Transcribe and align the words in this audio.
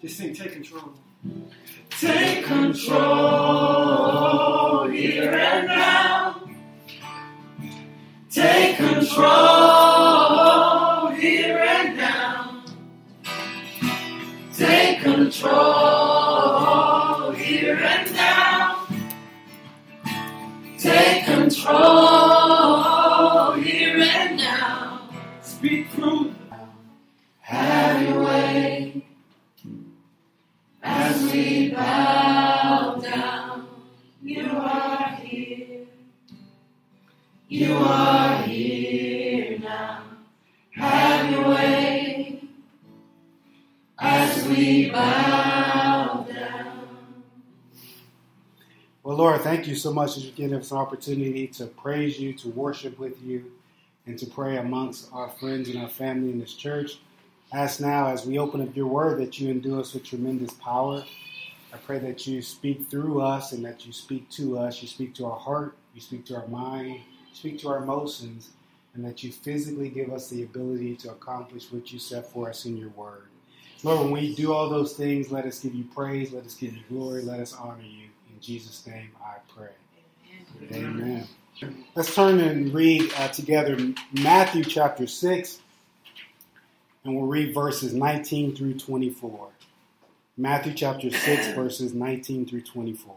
Just 0.00 0.16
sing, 0.16 0.32
take 0.34 0.52
control. 0.52 0.92
Take 1.90 2.44
control 2.44 2.88
here 4.88 5.32
and 5.32 5.66
now. 5.66 6.48
Take 8.30 8.76
control 8.76 9.26
here 11.08 11.58
and 11.58 11.96
now. 11.96 12.62
Take 14.56 15.00
control 15.00 15.32
here 17.32 17.76
and 17.76 18.14
now. 18.14 18.86
Take 20.78 21.24
control 21.24 22.07
thank 49.48 49.66
you 49.66 49.74
so 49.74 49.90
much 49.90 50.18
as 50.18 50.26
you 50.26 50.32
give 50.32 50.52
us 50.52 50.70
an 50.72 50.76
opportunity 50.76 51.46
to 51.46 51.64
praise 51.66 52.20
you, 52.20 52.34
to 52.34 52.50
worship 52.50 52.98
with 52.98 53.22
you, 53.22 53.50
and 54.04 54.18
to 54.18 54.26
pray 54.26 54.58
amongst 54.58 55.08
our 55.10 55.30
friends 55.30 55.70
and 55.70 55.78
our 55.78 55.88
family 55.88 56.30
in 56.30 56.38
this 56.38 56.52
church. 56.52 56.98
Ask 57.50 57.80
now, 57.80 58.08
as 58.08 58.26
we 58.26 58.38
open 58.38 58.60
up 58.60 58.76
your 58.76 58.88
word, 58.88 59.18
that 59.20 59.40
you 59.40 59.48
endue 59.48 59.80
us 59.80 59.94
with 59.94 60.04
tremendous 60.04 60.52
power. 60.52 61.02
I 61.72 61.78
pray 61.78 61.98
that 61.98 62.26
you 62.26 62.42
speak 62.42 62.90
through 62.90 63.22
us 63.22 63.52
and 63.52 63.64
that 63.64 63.86
you 63.86 63.92
speak 63.94 64.28
to 64.32 64.58
us. 64.58 64.82
You 64.82 64.88
speak 64.88 65.14
to 65.14 65.24
our 65.24 65.38
heart, 65.38 65.74
you 65.94 66.02
speak 66.02 66.26
to 66.26 66.36
our 66.36 66.48
mind, 66.48 67.00
speak 67.32 67.58
to 67.60 67.68
our 67.70 67.78
emotions, 67.78 68.50
and 68.92 69.02
that 69.02 69.24
you 69.24 69.32
physically 69.32 69.88
give 69.88 70.12
us 70.12 70.28
the 70.28 70.42
ability 70.42 70.96
to 70.96 71.10
accomplish 71.10 71.72
what 71.72 71.90
you 71.90 71.98
set 71.98 72.26
for 72.30 72.50
us 72.50 72.66
in 72.66 72.76
your 72.76 72.90
word. 72.90 73.28
Lord, 73.82 74.00
when 74.00 74.10
we 74.10 74.34
do 74.34 74.52
all 74.52 74.68
those 74.68 74.94
things, 74.94 75.32
let 75.32 75.46
us 75.46 75.60
give 75.60 75.74
you 75.74 75.84
praise, 75.84 76.32
let 76.32 76.44
us 76.44 76.54
give 76.54 76.76
you 76.76 76.82
glory, 76.90 77.22
let 77.22 77.40
us 77.40 77.54
honor 77.54 77.80
you. 77.82 78.08
In 78.38 78.42
Jesus' 78.42 78.86
name 78.86 79.10
I 79.20 79.38
pray. 79.52 79.70
Amen. 80.70 81.26
Let's 81.96 82.14
turn 82.14 82.38
and 82.38 82.72
read 82.72 83.12
uh, 83.16 83.26
together 83.26 83.76
Matthew 84.12 84.62
chapter 84.62 85.08
6, 85.08 85.58
and 87.02 87.16
we'll 87.16 87.26
read 87.26 87.52
verses 87.52 87.94
19 87.94 88.54
through 88.54 88.74
24. 88.74 89.48
Matthew 90.36 90.72
chapter 90.72 91.10
6, 91.10 91.48
verses 91.56 91.94
19 91.94 92.46
through 92.46 92.60
24. 92.60 93.16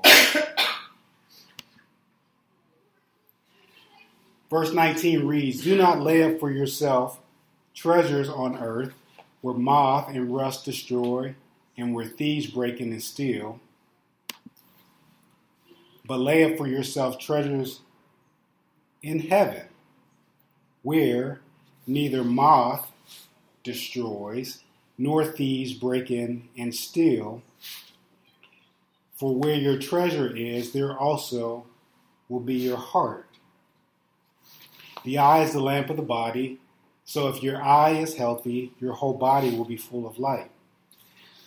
Verse 4.49 4.73
19 4.73 5.27
reads 5.27 5.63
Do 5.63 5.77
not 5.77 6.01
lay 6.01 6.23
up 6.23 6.39
for 6.39 6.49
yourself 6.49 7.19
treasures 7.75 8.27
on 8.27 8.57
earth 8.57 8.95
where 9.41 9.53
moth 9.53 10.09
and 10.09 10.33
rust 10.33 10.65
destroy, 10.65 11.35
and 11.77 11.93
where 11.93 12.07
thieves 12.07 12.47
break 12.47 12.81
in 12.81 12.91
and 12.91 13.03
steal. 13.03 13.59
But 16.05 16.19
lay 16.19 16.43
up 16.43 16.57
for 16.57 16.67
yourself 16.67 17.19
treasures 17.19 17.81
in 19.03 19.19
heaven, 19.19 19.67
where 20.81 21.41
neither 21.87 22.23
moth 22.23 22.91
destroys, 23.63 24.63
nor 24.97 25.25
thieves 25.25 25.73
break 25.73 26.11
in 26.11 26.47
and 26.57 26.73
steal. 26.73 27.41
For 29.15 29.35
where 29.35 29.55
your 29.55 29.77
treasure 29.77 30.35
is, 30.35 30.71
there 30.71 30.97
also 30.97 31.65
will 32.29 32.39
be 32.39 32.55
your 32.55 32.77
heart. 32.77 33.27
The 35.03 35.17
eye 35.17 35.43
is 35.43 35.53
the 35.53 35.59
lamp 35.59 35.89
of 35.89 35.97
the 35.97 36.03
body. 36.03 36.59
So 37.05 37.27
if 37.27 37.43
your 37.43 37.61
eye 37.61 37.91
is 37.91 38.15
healthy, 38.15 38.73
your 38.79 38.93
whole 38.93 39.13
body 39.13 39.55
will 39.55 39.65
be 39.65 39.77
full 39.77 40.07
of 40.07 40.19
light. 40.19 40.49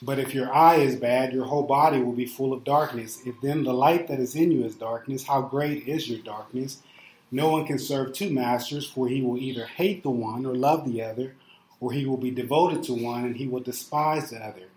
But 0.04 0.18
if 0.18 0.34
your 0.34 0.52
eye 0.52 0.76
is 0.76 0.96
bad, 0.96 1.32
your 1.32 1.46
whole 1.46 1.62
body 1.62 1.98
will 1.98 2.12
be 2.12 2.26
full 2.26 2.52
of 2.52 2.62
darkness. 2.62 3.20
If 3.24 3.40
then 3.40 3.64
the 3.64 3.72
light 3.72 4.06
that 4.08 4.20
is 4.20 4.36
in 4.36 4.52
you 4.52 4.64
is 4.64 4.74
darkness, 4.74 5.24
how 5.24 5.40
great 5.40 5.88
is 5.88 6.10
your 6.10 6.20
darkness? 6.20 6.82
No 7.30 7.48
one 7.48 7.66
can 7.66 7.78
serve 7.78 8.12
two 8.12 8.28
masters, 8.30 8.86
for 8.86 9.08
he 9.08 9.22
will 9.22 9.38
either 9.38 9.64
hate 9.64 10.02
the 10.02 10.10
one 10.10 10.44
or 10.44 10.54
love 10.54 10.84
the 10.84 11.02
other, 11.02 11.34
or 11.80 11.90
he 11.92 12.04
will 12.04 12.18
be 12.18 12.30
devoted 12.30 12.82
to 12.84 12.92
one 12.92 13.24
and 13.24 13.36
he 13.36 13.46
will 13.46 13.60
despise 13.60 14.28
the 14.28 14.36
other. 14.36 14.68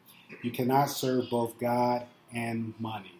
You 0.43 0.51
cannot 0.51 0.85
serve 0.85 1.29
both 1.29 1.59
God 1.59 2.05
and 2.33 2.73
money. 2.79 3.19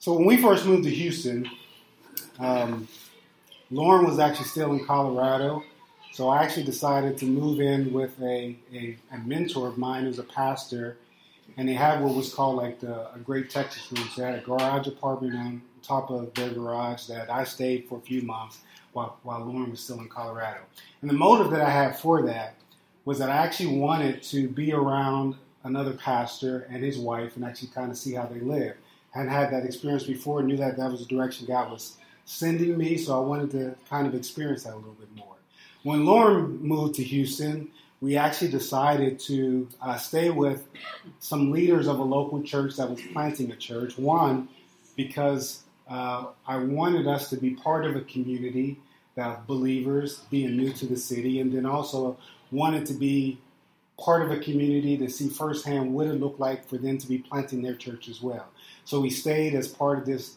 So 0.00 0.14
when 0.14 0.26
we 0.26 0.42
first 0.42 0.66
moved 0.66 0.84
to 0.84 0.90
Houston, 0.90 1.48
um, 2.40 2.88
Lauren 3.70 4.06
was 4.06 4.18
actually 4.18 4.46
still 4.46 4.72
in 4.72 4.84
Colorado, 4.84 5.62
so 6.16 6.30
I 6.30 6.42
actually 6.42 6.62
decided 6.62 7.18
to 7.18 7.26
move 7.26 7.60
in 7.60 7.92
with 7.92 8.18
a, 8.22 8.56
a, 8.72 8.96
a 9.12 9.18
mentor 9.18 9.68
of 9.68 9.76
mine 9.76 10.04
who's 10.04 10.18
a 10.18 10.22
pastor, 10.22 10.96
and 11.58 11.68
they 11.68 11.74
had 11.74 12.02
what 12.02 12.14
was 12.14 12.32
called 12.32 12.56
like 12.56 12.80
the 12.80 13.14
a 13.14 13.18
Great 13.18 13.50
Texas 13.50 13.92
Room. 13.92 14.08
So 14.14 14.22
they 14.22 14.28
had 14.28 14.38
a 14.38 14.42
garage 14.42 14.86
apartment 14.86 15.34
on 15.34 15.60
top 15.82 16.10
of 16.10 16.32
their 16.32 16.48
garage 16.48 17.04
that 17.08 17.28
I 17.30 17.44
stayed 17.44 17.86
for 17.86 17.98
a 17.98 18.00
few 18.00 18.22
months 18.22 18.60
while, 18.94 19.18
while 19.24 19.44
Lauren 19.44 19.70
was 19.70 19.80
still 19.80 20.00
in 20.00 20.08
Colorado. 20.08 20.60
And 21.02 21.10
the 21.10 21.14
motive 21.14 21.50
that 21.50 21.60
I 21.60 21.68
had 21.68 21.98
for 21.98 22.22
that 22.22 22.54
was 23.04 23.18
that 23.18 23.28
I 23.28 23.36
actually 23.36 23.76
wanted 23.76 24.22
to 24.22 24.48
be 24.48 24.72
around 24.72 25.34
another 25.64 25.92
pastor 25.92 26.66
and 26.70 26.82
his 26.82 26.96
wife 26.96 27.36
and 27.36 27.44
actually 27.44 27.68
kind 27.74 27.90
of 27.90 27.98
see 27.98 28.14
how 28.14 28.24
they 28.24 28.40
live. 28.40 28.74
I 29.14 29.18
hadn't 29.18 29.34
had 29.34 29.52
that 29.52 29.66
experience 29.66 30.04
before, 30.04 30.42
knew 30.42 30.56
that 30.56 30.78
that 30.78 30.90
was 30.90 31.00
the 31.00 31.14
direction 31.14 31.46
God 31.46 31.70
was 31.70 31.98
sending 32.24 32.78
me, 32.78 32.96
so 32.96 33.22
I 33.22 33.26
wanted 33.26 33.50
to 33.50 33.76
kind 33.90 34.06
of 34.06 34.14
experience 34.14 34.62
that 34.62 34.72
a 34.72 34.76
little 34.76 34.94
bit 34.94 35.14
more. 35.14 35.35
When 35.86 36.04
Lauren 36.04 36.60
moved 36.60 36.96
to 36.96 37.04
Houston, 37.04 37.68
we 38.00 38.16
actually 38.16 38.50
decided 38.50 39.20
to 39.20 39.68
uh, 39.80 39.96
stay 39.96 40.30
with 40.30 40.66
some 41.20 41.52
leaders 41.52 41.86
of 41.86 42.00
a 42.00 42.02
local 42.02 42.42
church 42.42 42.74
that 42.78 42.90
was 42.90 43.00
planting 43.12 43.52
a 43.52 43.54
church. 43.56 43.96
One, 43.96 44.48
because 44.96 45.62
uh, 45.88 46.24
I 46.44 46.56
wanted 46.56 47.06
us 47.06 47.30
to 47.30 47.36
be 47.36 47.50
part 47.50 47.84
of 47.84 47.94
a 47.94 48.00
community 48.00 48.80
that 49.14 49.46
believers 49.46 50.22
being 50.28 50.56
new 50.56 50.72
to 50.72 50.86
the 50.86 50.96
city, 50.96 51.38
and 51.38 51.52
then 51.52 51.64
also 51.64 52.16
wanted 52.50 52.84
to 52.86 52.94
be 52.94 53.38
part 53.96 54.22
of 54.22 54.32
a 54.32 54.38
community 54.38 54.96
to 54.96 55.08
see 55.08 55.28
firsthand 55.28 55.94
what 55.94 56.08
it 56.08 56.14
looked 56.14 56.40
like 56.40 56.68
for 56.68 56.78
them 56.78 56.98
to 56.98 57.06
be 57.06 57.18
planting 57.18 57.62
their 57.62 57.76
church 57.76 58.08
as 58.08 58.20
well. 58.20 58.48
So 58.84 58.98
we 58.98 59.10
stayed 59.10 59.54
as 59.54 59.68
part 59.68 60.00
of 60.00 60.04
this 60.04 60.34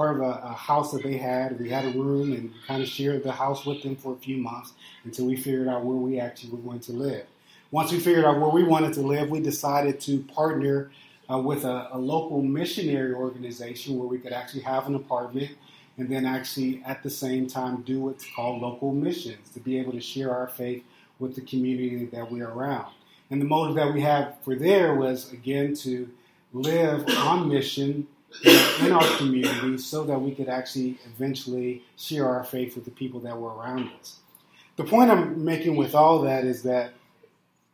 part 0.00 0.16
of 0.16 0.22
a, 0.22 0.30
a, 0.44 0.54
house 0.54 0.92
that 0.92 1.02
they 1.02 1.18
had. 1.18 1.60
We 1.60 1.68
had 1.68 1.84
a 1.84 1.90
room 1.90 2.32
and 2.32 2.50
kind 2.66 2.82
of 2.82 2.88
shared 2.88 3.22
the 3.22 3.32
house 3.32 3.66
with 3.66 3.82
them 3.82 3.96
for 3.96 4.14
a 4.14 4.16
few 4.16 4.38
months 4.38 4.72
until 5.04 5.26
we 5.26 5.36
figured 5.36 5.68
out 5.68 5.84
where 5.84 5.98
we 5.98 6.18
actually 6.18 6.52
were 6.52 6.64
going 6.70 6.80
to 6.80 6.92
live. 6.92 7.26
Once 7.70 7.92
we 7.92 7.98
figured 8.00 8.24
out 8.24 8.40
where 8.40 8.48
we 8.48 8.64
wanted 8.64 8.94
to 8.94 9.02
live, 9.02 9.28
we 9.28 9.40
decided 9.40 10.00
to 10.00 10.20
partner 10.34 10.90
uh, 11.30 11.36
with 11.36 11.66
a, 11.66 11.90
a, 11.92 11.98
local 11.98 12.40
missionary 12.40 13.12
organization 13.12 13.98
where 13.98 14.08
we 14.08 14.16
could 14.16 14.32
actually 14.32 14.62
have 14.62 14.86
an 14.86 14.94
apartment 14.94 15.50
and 15.98 16.08
then 16.08 16.24
actually 16.24 16.82
at 16.86 17.02
the 17.02 17.10
same 17.10 17.46
time 17.46 17.82
do 17.82 18.00
what's 18.00 18.26
called 18.34 18.62
local 18.62 18.94
missions 18.94 19.50
to 19.50 19.60
be 19.60 19.78
able 19.78 19.92
to 19.92 20.00
share 20.00 20.34
our 20.34 20.48
faith 20.48 20.82
with 21.18 21.34
the 21.34 21.42
community 21.42 22.06
that 22.06 22.32
we're 22.32 22.48
around. 22.48 22.90
And 23.30 23.38
the 23.38 23.44
motive 23.44 23.76
that 23.76 23.92
we 23.92 24.00
had 24.00 24.34
for 24.44 24.54
there 24.54 24.94
was 24.94 25.30
again 25.30 25.74
to 25.84 26.08
live 26.54 27.06
on 27.18 27.50
mission 27.50 28.06
in 28.44 28.92
our 28.92 29.16
community 29.16 29.76
so 29.78 30.04
that 30.04 30.18
we 30.18 30.32
could 30.32 30.48
actually 30.48 30.98
eventually 31.04 31.82
share 31.96 32.28
our 32.28 32.44
faith 32.44 32.74
with 32.74 32.84
the 32.84 32.90
people 32.90 33.20
that 33.20 33.36
were 33.36 33.54
around 33.54 33.90
us. 34.00 34.18
The 34.76 34.84
point 34.84 35.10
I'm 35.10 35.44
making 35.44 35.76
with 35.76 35.94
all 35.94 36.22
that 36.22 36.44
is 36.44 36.62
that, 36.62 36.92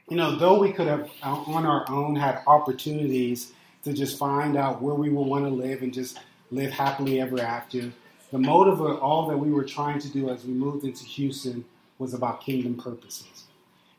you 0.09 0.17
know, 0.17 0.37
though 0.37 0.59
we 0.59 0.73
could 0.73 0.87
have 0.87 1.11
uh, 1.23 1.35
on 1.47 1.67
our 1.67 1.89
own 1.89 2.17
had 2.17 2.43
opportunities 2.47 3.53
to 3.85 3.93
just 3.93 4.19
find 4.19 4.57
out 4.57 4.83
where 4.83 4.95
we 4.95 5.11
would 5.11 5.27
want 5.27 5.45
to 5.45 5.51
live 5.51 5.83
and 5.83 5.93
just 5.93 6.19
live 6.51 6.71
happily 6.71 7.21
ever 7.21 7.41
after, 7.41 7.93
the 8.33 8.39
motive 8.39 8.81
of 8.81 8.99
all 8.99 9.29
that 9.29 9.37
we 9.37 9.53
were 9.53 9.65
trying 9.65 10.01
to 10.01 10.09
do 10.09 10.31
as 10.31 10.45
we 10.45 10.53
moved 10.53 10.85
into 10.85 11.05
Houston 11.05 11.65
was 11.99 12.13
about 12.13 12.41
kingdom 12.41 12.77
purposes. 12.77 13.45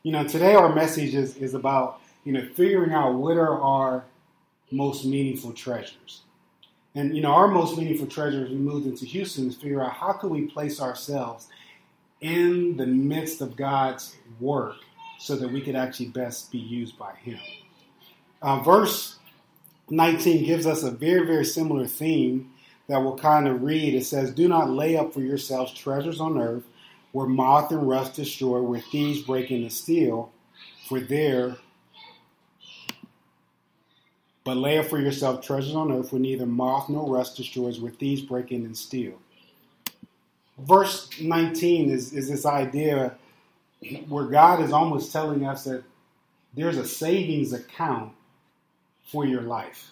You 0.04 0.12
know, 0.12 0.28
today 0.28 0.56
our 0.56 0.74
message 0.74 1.16
is, 1.16 1.38
is 1.38 1.54
about, 1.54 2.02
you 2.26 2.34
know, 2.34 2.46
figuring 2.54 2.92
out 2.92 3.14
what 3.14 3.38
are 3.38 3.60
our 3.62 4.04
most 4.72 5.06
meaningful 5.06 5.54
treasures. 5.54 6.22
And 6.96 7.16
you 7.16 7.22
know, 7.22 7.32
our 7.32 7.48
most 7.48 7.78
meaningful 7.78 8.08
treasure 8.08 8.44
as 8.44 8.50
we 8.50 8.56
moved 8.56 8.88
into 8.88 9.06
Houston 9.06 9.48
is 9.48 9.56
figure 9.56 9.84
out 9.84 9.94
how 9.94 10.14
can 10.14 10.30
we 10.30 10.46
place 10.48 10.82
ourselves 10.82 11.48
in 12.22 12.78
the 12.78 12.88
midst 12.88 13.42
of 13.42 13.56
God's 13.56 14.16
work 14.40 14.76
so 15.20 15.36
that 15.36 15.52
we 15.52 15.62
could 15.62 15.76
actually 15.76 16.08
best 16.08 16.52
be 16.52 16.58
used 16.58 16.98
by 16.98 17.14
Him. 17.16 17.40
Uh, 18.42 18.60
verse 18.62 19.18
19 19.90 20.46
gives 20.46 20.66
us 20.66 20.84
a 20.84 20.92
very, 20.92 21.26
very 21.26 21.46
similar 21.46 21.88
theme 21.88 22.52
that 22.88 23.00
we'll 23.00 23.18
kind 23.18 23.48
of 23.48 23.64
read. 23.64 23.94
It 23.94 24.06
says, 24.06 24.32
Do 24.32 24.48
not 24.48 24.70
lay 24.70 24.98
up 24.98 25.14
for 25.14 25.22
yourselves 25.22 25.74
treasures 25.74 26.20
on 26.20 26.40
earth 26.40 26.64
where 27.12 27.28
moth 27.28 27.72
and 27.72 27.88
rust 27.88 28.16
destroy, 28.16 28.62
where 28.62 28.80
thieves 28.80 29.22
break 29.22 29.50
in 29.50 29.64
and 29.64 29.72
steal, 29.72 30.32
for 30.88 31.00
there 31.00 31.58
But 34.48 34.56
lay 34.56 34.78
up 34.78 34.86
for 34.86 34.98
yourself 34.98 35.46
treasures 35.46 35.76
on 35.76 35.92
earth 35.92 36.14
where 36.14 36.22
neither 36.22 36.46
moth 36.46 36.88
nor 36.88 37.14
rust 37.14 37.36
destroys, 37.36 37.82
where 37.82 37.92
thieves 37.92 38.22
break 38.22 38.54
in 38.54 38.64
and 38.64 38.78
steal. 38.78 39.20
Verse 40.58 41.10
19 41.20 41.92
is, 41.92 42.14
is 42.14 42.30
this 42.30 42.46
idea 42.46 43.18
where 44.08 44.24
God 44.24 44.62
is 44.62 44.72
almost 44.72 45.12
telling 45.12 45.46
us 45.46 45.66
that 45.66 45.84
there's 46.54 46.78
a 46.78 46.88
savings 46.88 47.52
account 47.52 48.14
for 49.04 49.26
your 49.26 49.42
life. 49.42 49.92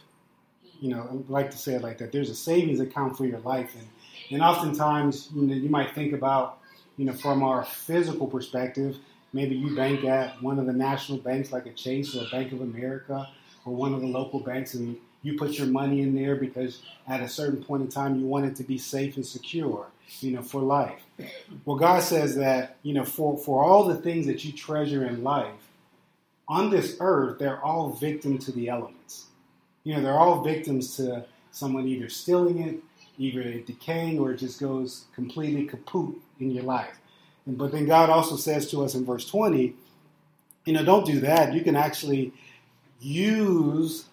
You 0.79 0.91
know, 0.91 1.01
I 1.01 1.29
like 1.29 1.51
to 1.51 1.57
say 1.57 1.73
it 1.73 1.81
like 1.81 1.97
that. 1.97 2.13
There's 2.13 2.29
a 2.29 2.35
savings 2.35 2.79
account 2.79 3.17
for 3.17 3.25
your 3.25 3.39
life. 3.39 3.75
And, 3.75 3.87
and 4.31 4.41
oftentimes, 4.41 5.31
you 5.35 5.41
know, 5.41 5.53
you 5.53 5.67
might 5.67 5.93
think 5.93 6.13
about, 6.13 6.59
you 6.95 7.03
know, 7.03 7.13
from 7.13 7.43
our 7.43 7.65
physical 7.65 8.25
perspective, 8.25 8.99
maybe 9.33 9.53
you 9.53 9.75
bank 9.75 10.05
at 10.05 10.41
one 10.41 10.59
of 10.59 10.65
the 10.65 10.71
national 10.71 11.17
banks 11.17 11.51
like 11.51 11.65
a 11.65 11.73
Chase 11.73 12.15
or 12.15 12.23
a 12.25 12.29
Bank 12.29 12.53
of 12.53 12.61
America 12.61 13.27
or 13.65 13.75
one 13.75 13.93
of 13.93 14.01
the 14.01 14.07
local 14.07 14.39
banks 14.39 14.75
and 14.75 14.97
you 15.25 15.37
put 15.37 15.57
your 15.57 15.67
money 15.67 16.01
in 16.01 16.15
there 16.15 16.35
because 16.35 16.83
at 17.07 17.19
a 17.19 17.27
certain 17.27 17.63
point 17.63 17.81
in 17.81 17.89
time 17.89 18.19
you 18.19 18.25
want 18.25 18.45
it 18.45 18.55
to 18.55 18.63
be 18.63 18.77
safe 18.77 19.15
and 19.15 19.25
secure, 19.25 19.87
you 20.19 20.31
know, 20.31 20.43
for 20.43 20.61
life. 20.61 21.01
Well, 21.65 21.77
God 21.77 22.03
says 22.03 22.35
that, 22.35 22.77
you 22.83 22.93
know, 22.93 23.03
for, 23.03 23.35
for 23.37 23.63
all 23.63 23.85
the 23.85 23.95
things 23.95 24.27
that 24.27 24.45
you 24.45 24.51
treasure 24.51 25.03
in 25.03 25.23
life, 25.23 25.51
on 26.47 26.69
this 26.69 26.97
earth, 26.99 27.39
they're 27.39 27.59
all 27.59 27.89
victim 27.89 28.37
to 28.37 28.51
the 28.51 28.69
elements. 28.69 29.25
You 29.83 29.95
know, 29.95 30.01
they're 30.01 30.17
all 30.17 30.43
victims 30.43 30.95
to 30.97 31.25
someone 31.51 31.87
either 31.87 32.07
stealing 32.07 32.59
it, 32.61 32.77
either 33.17 33.59
decaying, 33.61 34.19
or 34.19 34.31
it 34.31 34.37
just 34.37 34.59
goes 34.59 35.05
completely 35.15 35.65
kaput 35.65 36.15
in 36.39 36.51
your 36.51 36.63
life. 36.63 36.99
And, 37.47 37.57
but 37.57 37.71
then 37.71 37.87
God 37.87 38.11
also 38.11 38.35
says 38.35 38.69
to 38.71 38.83
us 38.83 38.93
in 38.93 39.05
verse 39.05 39.27
20, 39.27 39.73
you 40.65 40.73
know, 40.73 40.83
don't 40.83 41.05
do 41.05 41.19
that. 41.21 41.53
You 41.53 41.61
can 41.61 41.75
actually 41.75 42.31
use 42.99 44.05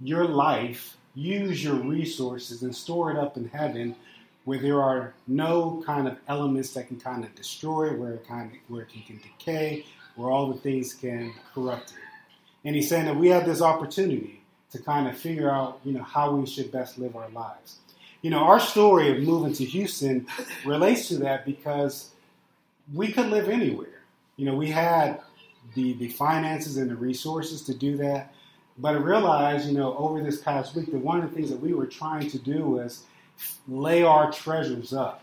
your 0.00 0.24
life, 0.24 0.96
use 1.14 1.62
your 1.62 1.74
resources, 1.74 2.62
and 2.62 2.74
store 2.74 3.10
it 3.10 3.16
up 3.16 3.36
in 3.36 3.48
heaven 3.48 3.96
where 4.44 4.58
there 4.58 4.82
are 4.82 5.14
no 5.26 5.82
kind 5.84 6.08
of 6.08 6.16
elements 6.26 6.72
that 6.72 6.88
can 6.88 6.98
kind 6.98 7.24
of 7.24 7.34
destroy 7.34 7.90
it, 7.90 7.98
where 7.98 8.14
it 8.14 8.26
kind 8.26 8.50
of 8.50 8.58
where 8.68 8.82
it 8.82 8.88
can, 8.88 9.02
can 9.02 9.18
decay, 9.18 9.84
where 10.16 10.30
all 10.30 10.52
the 10.52 10.58
things 10.58 10.94
can 10.94 11.32
corrupt 11.54 11.90
it. 11.90 11.96
And 12.64 12.74
he's 12.74 12.88
saying 12.88 13.06
that 13.06 13.16
we 13.16 13.28
have 13.28 13.46
this 13.46 13.62
opportunity 13.62 14.42
to 14.72 14.78
kind 14.78 15.08
of 15.08 15.16
figure 15.16 15.50
out, 15.50 15.80
you 15.84 15.92
know, 15.92 16.02
how 16.02 16.32
we 16.32 16.46
should 16.46 16.70
best 16.70 16.98
live 16.98 17.16
our 17.16 17.28
lives. 17.30 17.76
You 18.22 18.30
know, 18.30 18.40
our 18.40 18.60
story 18.60 19.16
of 19.16 19.22
moving 19.22 19.52
to 19.54 19.64
Houston 19.64 20.26
relates 20.64 21.08
to 21.08 21.16
that 21.18 21.46
because 21.46 22.10
we 22.92 23.12
could 23.12 23.26
live 23.26 23.48
anywhere. 23.48 24.02
You 24.36 24.46
know, 24.46 24.54
we 24.54 24.70
had 24.70 25.20
the, 25.74 25.94
the 25.94 26.08
finances 26.08 26.76
and 26.76 26.90
the 26.90 26.96
resources 26.96 27.62
to 27.62 27.74
do 27.74 27.96
that. 27.98 28.34
But 28.78 28.94
I 28.94 28.98
realized, 28.98 29.68
you 29.68 29.76
know, 29.76 29.96
over 29.96 30.22
this 30.22 30.40
past 30.40 30.74
week 30.74 30.90
that 30.90 30.98
one 30.98 31.20
of 31.20 31.28
the 31.28 31.34
things 31.34 31.50
that 31.50 31.60
we 31.60 31.74
were 31.74 31.86
trying 31.86 32.30
to 32.30 32.38
do 32.38 32.64
was 32.64 33.04
lay 33.68 34.02
our 34.02 34.32
treasures 34.32 34.92
up, 34.92 35.22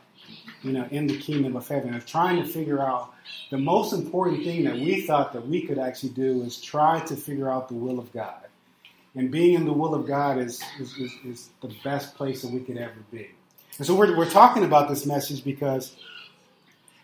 you 0.61 0.73
know, 0.73 0.87
in 0.91 1.07
the 1.07 1.17
kingdom 1.17 1.55
of 1.55 1.67
heaven, 1.67 1.93
of 1.95 2.05
trying 2.05 2.41
to 2.41 2.47
figure 2.47 2.81
out 2.81 3.13
the 3.49 3.57
most 3.57 3.93
important 3.93 4.43
thing 4.43 4.63
that 4.65 4.75
we 4.75 5.01
thought 5.01 5.33
that 5.33 5.47
we 5.47 5.65
could 5.65 5.79
actually 5.79 6.09
do 6.09 6.43
is 6.43 6.61
try 6.61 6.99
to 7.01 7.15
figure 7.15 7.49
out 7.49 7.67
the 7.67 7.75
will 7.75 7.99
of 7.99 8.11
God. 8.13 8.43
And 9.15 9.31
being 9.31 9.55
in 9.55 9.65
the 9.65 9.73
will 9.73 9.95
of 9.95 10.05
God 10.05 10.37
is, 10.37 10.61
is, 10.79 10.93
is, 10.97 11.11
is 11.25 11.49
the 11.61 11.73
best 11.83 12.15
place 12.15 12.43
that 12.43 12.51
we 12.51 12.59
could 12.59 12.77
ever 12.77 12.93
be. 13.11 13.29
And 13.77 13.87
so 13.87 13.95
we're, 13.95 14.15
we're 14.15 14.29
talking 14.29 14.63
about 14.63 14.89
this 14.89 15.05
message 15.05 15.43
because, 15.43 15.95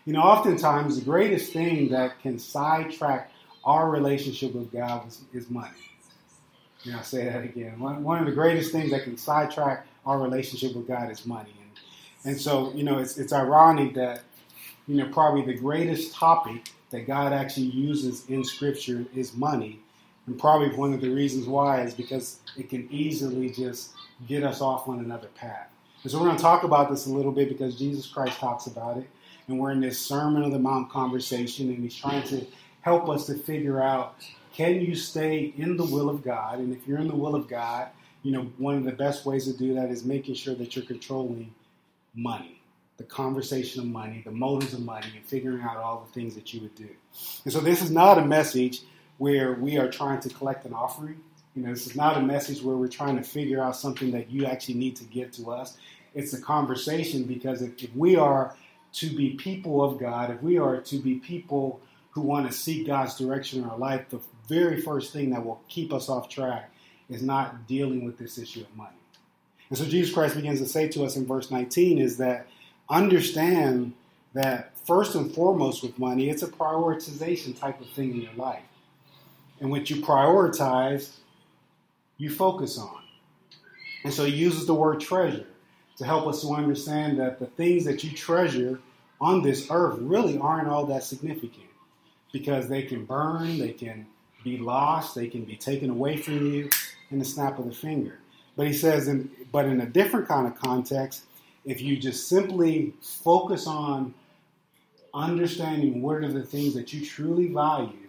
you 0.04 0.12
know, 0.12 0.20
oftentimes 0.20 0.96
the 0.98 1.04
greatest 1.04 1.52
thing 1.52 1.88
that 1.90 2.20
can 2.20 2.38
sidetrack 2.38 3.30
our 3.64 3.90
relationship 3.90 4.54
with 4.54 4.72
God 4.72 5.06
is, 5.32 5.50
money. 5.50 5.70
Know, 6.84 6.98
I'll 6.98 7.02
say 7.02 7.24
that 7.24 7.44
again. 7.44 7.78
One, 7.78 8.04
one 8.04 8.18
of 8.18 8.26
the 8.26 8.32
greatest 8.32 8.72
things 8.72 8.90
that 8.90 9.04
can 9.04 9.16
sidetrack 9.16 9.86
our 10.04 10.18
relationship 10.18 10.76
with 10.76 10.86
God 10.86 11.10
is 11.10 11.24
money. 11.24 11.54
And, 11.62 12.32
and 12.32 12.40
so, 12.40 12.72
you 12.74 12.82
know, 12.84 12.98
it's, 12.98 13.16
it's 13.16 13.32
ironic 13.32 13.94
that, 13.94 14.22
you 14.86 14.96
know, 14.96 15.08
probably 15.10 15.46
the 15.46 15.58
greatest 15.58 16.14
topic 16.14 16.68
that 16.90 17.06
God 17.06 17.32
actually 17.32 17.66
uses 17.66 18.28
in 18.28 18.44
Scripture 18.44 19.06
is 19.14 19.34
money. 19.34 19.80
And 20.26 20.38
probably 20.38 20.74
one 20.76 20.92
of 20.92 21.00
the 21.00 21.08
reasons 21.08 21.46
why 21.46 21.82
is 21.82 21.94
because 21.94 22.40
it 22.56 22.68
can 22.68 22.86
easily 22.90 23.50
just 23.50 23.92
get 24.28 24.44
us 24.44 24.60
off 24.60 24.88
on 24.88 24.98
another 25.00 25.28
path. 25.28 25.70
And 26.02 26.12
so 26.12 26.18
we're 26.18 26.26
going 26.26 26.36
to 26.36 26.42
talk 26.42 26.64
about 26.64 26.90
this 26.90 27.06
a 27.06 27.10
little 27.10 27.32
bit 27.32 27.48
because 27.48 27.78
Jesus 27.78 28.06
Christ 28.06 28.38
talks 28.38 28.66
about 28.66 28.98
it. 28.98 29.08
And 29.48 29.58
we're 29.58 29.72
in 29.72 29.80
this 29.80 29.98
Sermon 29.98 30.42
on 30.42 30.50
the 30.50 30.58
Mount 30.58 30.90
conversation, 30.90 31.68
and 31.68 31.82
he's 31.82 31.96
trying 31.96 32.22
to 32.28 32.46
help 32.84 33.08
us 33.08 33.24
to 33.24 33.34
figure 33.34 33.82
out 33.82 34.14
can 34.52 34.78
you 34.78 34.94
stay 34.94 35.54
in 35.56 35.76
the 35.78 35.84
will 35.84 36.10
of 36.10 36.22
God? 36.22 36.58
And 36.58 36.70
if 36.76 36.86
you're 36.86 36.98
in 36.98 37.08
the 37.08 37.16
will 37.16 37.34
of 37.34 37.48
God, 37.48 37.88
you 38.22 38.30
know, 38.30 38.42
one 38.58 38.76
of 38.76 38.84
the 38.84 38.92
best 38.92 39.24
ways 39.24 39.46
to 39.46 39.56
do 39.56 39.74
that 39.74 39.90
is 39.90 40.04
making 40.04 40.34
sure 40.34 40.54
that 40.54 40.76
you're 40.76 40.84
controlling 40.84 41.52
money, 42.14 42.60
the 42.98 43.04
conversation 43.04 43.80
of 43.80 43.86
money, 43.86 44.20
the 44.24 44.30
motives 44.30 44.74
of 44.74 44.80
money, 44.80 45.06
and 45.16 45.24
figuring 45.24 45.62
out 45.62 45.78
all 45.78 46.06
the 46.06 46.12
things 46.12 46.34
that 46.34 46.52
you 46.52 46.60
would 46.60 46.74
do. 46.74 46.88
And 47.44 47.52
so 47.52 47.60
this 47.60 47.80
is 47.80 47.90
not 47.90 48.18
a 48.18 48.24
message 48.24 48.82
where 49.16 49.54
we 49.54 49.78
are 49.78 49.90
trying 49.90 50.20
to 50.20 50.28
collect 50.28 50.66
an 50.66 50.74
offering. 50.74 51.18
You 51.56 51.62
know, 51.62 51.70
this 51.70 51.86
is 51.86 51.96
not 51.96 52.18
a 52.18 52.22
message 52.22 52.62
where 52.62 52.76
we're 52.76 52.88
trying 52.88 53.16
to 53.16 53.22
figure 53.22 53.62
out 53.62 53.76
something 53.76 54.10
that 54.10 54.30
you 54.30 54.44
actually 54.44 54.74
need 54.74 54.96
to 54.96 55.04
give 55.04 55.30
to 55.32 55.50
us. 55.50 55.78
It's 56.14 56.34
a 56.34 56.40
conversation 56.40 57.24
because 57.24 57.62
if, 57.62 57.82
if 57.82 57.96
we 57.96 58.16
are 58.16 58.54
to 58.94 59.16
be 59.16 59.30
people 59.30 59.82
of 59.82 59.98
God, 59.98 60.30
if 60.30 60.42
we 60.42 60.58
are 60.58 60.80
to 60.82 60.98
be 60.98 61.14
people 61.14 61.80
who 62.14 62.20
want 62.20 62.46
to 62.46 62.56
seek 62.56 62.86
God's 62.86 63.18
direction 63.18 63.62
in 63.62 63.68
our 63.68 63.76
life, 63.76 64.08
the 64.08 64.20
very 64.48 64.80
first 64.80 65.12
thing 65.12 65.30
that 65.30 65.44
will 65.44 65.60
keep 65.68 65.92
us 65.92 66.08
off 66.08 66.28
track 66.28 66.70
is 67.10 67.22
not 67.22 67.66
dealing 67.66 68.04
with 68.04 68.16
this 68.18 68.38
issue 68.38 68.60
of 68.60 68.76
money. 68.76 68.96
And 69.68 69.76
so 69.76 69.84
Jesus 69.84 70.14
Christ 70.14 70.36
begins 70.36 70.60
to 70.60 70.66
say 70.66 70.86
to 70.88 71.04
us 71.04 71.16
in 71.16 71.26
verse 71.26 71.50
19 71.50 71.98
is 71.98 72.18
that 72.18 72.46
understand 72.88 73.94
that 74.32 74.76
first 74.86 75.16
and 75.16 75.34
foremost 75.34 75.82
with 75.82 75.98
money, 75.98 76.30
it's 76.30 76.42
a 76.42 76.46
prioritization 76.46 77.58
type 77.58 77.80
of 77.80 77.88
thing 77.90 78.12
in 78.12 78.22
your 78.22 78.34
life. 78.34 78.62
And 79.60 79.70
what 79.70 79.90
you 79.90 79.96
prioritize, 79.96 81.16
you 82.16 82.30
focus 82.30 82.78
on. 82.78 83.02
And 84.04 84.12
so 84.12 84.24
he 84.24 84.32
uses 84.32 84.66
the 84.66 84.74
word 84.74 85.00
treasure 85.00 85.46
to 85.96 86.04
help 86.04 86.28
us 86.28 86.42
to 86.42 86.48
understand 86.48 87.18
that 87.18 87.40
the 87.40 87.46
things 87.46 87.84
that 87.86 88.04
you 88.04 88.10
treasure 88.10 88.78
on 89.20 89.42
this 89.42 89.68
earth 89.70 89.98
really 90.00 90.38
aren't 90.38 90.68
all 90.68 90.86
that 90.86 91.02
significant 91.02 91.64
because 92.34 92.68
they 92.68 92.82
can 92.82 93.04
burn, 93.04 93.60
they 93.60 93.70
can 93.70 94.04
be 94.42 94.58
lost, 94.58 95.14
they 95.14 95.28
can 95.28 95.44
be 95.44 95.54
taken 95.54 95.88
away 95.88 96.16
from 96.16 96.44
you 96.52 96.68
in 97.12 97.20
the 97.20 97.24
snap 97.24 97.60
of 97.60 97.64
the 97.64 97.72
finger. 97.72 98.18
But 98.56 98.66
he 98.66 98.72
says, 98.72 99.06
in, 99.06 99.30
but 99.52 99.66
in 99.66 99.80
a 99.80 99.86
different 99.86 100.26
kind 100.26 100.48
of 100.48 100.56
context, 100.56 101.22
if 101.64 101.80
you 101.80 101.96
just 101.96 102.26
simply 102.28 102.92
focus 103.00 103.68
on 103.68 104.14
understanding 105.14 106.02
what 106.02 106.16
are 106.16 106.32
the 106.32 106.42
things 106.42 106.74
that 106.74 106.92
you 106.92 107.06
truly 107.06 107.52
value, 107.52 108.08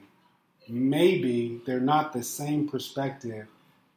maybe 0.67 1.61
they're 1.67 1.79
not 1.79 2.11
the 2.11 2.23
same 2.23 2.67
perspective 2.67 3.45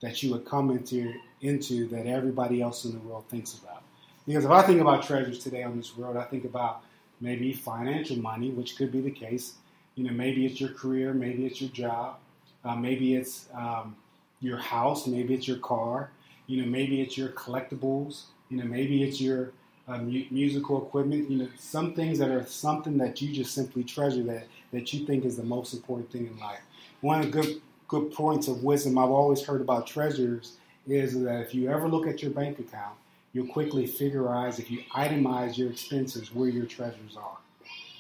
that 0.03 0.23
you 0.23 0.31
would 0.33 0.45
come 0.45 0.71
into, 0.71 1.15
into 1.41 1.89
that 1.89 2.07
everybody 2.07 2.61
else 2.61 2.85
in 2.85 2.93
the 2.93 2.99
world 2.99 3.25
thinks 3.31 3.55
about. 3.55 3.83
Because 4.27 4.45
if 4.45 4.51
I 4.51 4.61
think 4.61 4.83
about 4.83 5.05
treasures 5.05 5.39
today 5.39 5.63
on 5.63 5.79
this 5.79 5.97
world, 5.97 6.19
I 6.19 6.25
think 6.25 6.45
about 6.45 6.83
maybe 7.19 7.55
financial 7.55 8.19
money, 8.19 8.51
which 8.51 8.77
could 8.77 8.93
be 8.93 9.01
the 9.01 9.11
case. 9.11 9.55
You 9.99 10.05
know, 10.05 10.13
maybe 10.13 10.47
it's 10.47 10.61
your 10.61 10.71
career, 10.71 11.13
maybe 11.13 11.45
it's 11.45 11.61
your 11.61 11.71
job, 11.71 12.19
uh, 12.65 12.77
maybe 12.77 13.17
it's 13.17 13.49
um, 13.53 13.97
your 14.41 14.57
house, 14.57 15.09
maybe 15.09 15.35
it's 15.35 15.49
your 15.49 15.57
car, 15.59 16.13
you 16.47 16.63
know, 16.63 16.69
maybe 16.69 17.01
it's 17.01 17.19
your 17.19 17.31
collectibles, 17.31 18.27
you 18.49 18.59
know, 18.59 18.65
maybe 18.65 19.03
it's 19.03 19.21
your 19.21 19.51
uh, 19.89 19.99
mu- 19.99 20.23
musical 20.31 20.87
equipment. 20.87 21.29
You 21.29 21.39
know, 21.39 21.49
some 21.59 21.95
things 21.95 22.21
that 22.21 22.31
are 22.31 22.47
something 22.47 22.97
that 22.99 23.21
you 23.21 23.33
just 23.33 23.53
simply 23.53 23.83
treasure 23.83 24.23
that 24.23 24.47
that 24.71 24.93
you 24.93 25.05
think 25.05 25.25
is 25.25 25.37
the 25.37 25.43
most 25.43 25.75
important 25.75 26.13
thing 26.13 26.29
in 26.29 26.39
life. 26.39 26.61
One 27.01 27.19
of 27.19 27.27
the 27.27 27.33
good 27.33 27.61
good 27.89 28.13
points 28.13 28.47
of 28.47 28.63
wisdom 28.63 28.99
I've 28.99 29.11
always 29.11 29.43
heard 29.43 29.61
about 29.61 29.89
treasures 29.89 30.59
is 30.87 31.21
that 31.25 31.41
if 31.41 31.57
you 31.57 31.73
ever 31.73 31.89
look 31.89 32.07
at 32.07 32.23
your 32.23 32.31
bank 32.31 32.61
account, 32.61 32.95
you'll 33.33 33.49
quickly 33.49 33.85
figure 33.85 34.29
out 34.33 34.61
if 34.61 34.71
you 34.71 34.79
itemize 34.95 35.59
your 35.59 35.73
expenses 35.73 36.33
where 36.33 36.49
your 36.49 36.67
treasures 36.67 37.17
are 37.17 37.39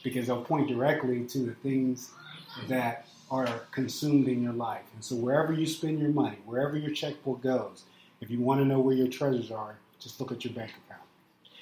because 0.09 0.27
they'll 0.27 0.43
point 0.43 0.69
directly 0.69 1.25
to 1.25 1.39
the 1.39 1.55
things 1.55 2.11
that 2.69 3.07
are 3.31 3.61
consumed 3.73 4.29
in 4.29 4.43
your 4.43 4.53
life. 4.53 4.85
And 4.95 5.05
so 5.05 5.15
wherever 5.17 5.53
you 5.53 5.67
spend 5.67 6.01
your 6.01 6.11
money, 6.11 6.39
wherever 6.47 6.77
your 6.77 6.93
checkbook 6.93 7.43
goes, 7.43 7.85
if 8.21 8.31
you 8.31 8.41
want 8.41 8.61
to 8.61 8.65
know 8.65 8.81
where 8.81 8.95
your 8.95 9.09
treasures 9.09 9.51
are, 9.51 9.77
just 10.01 10.21
look 10.21 10.33
at 10.33 10.45
your 10.45 10.55
bank 10.55 10.73
account. 10.87 11.03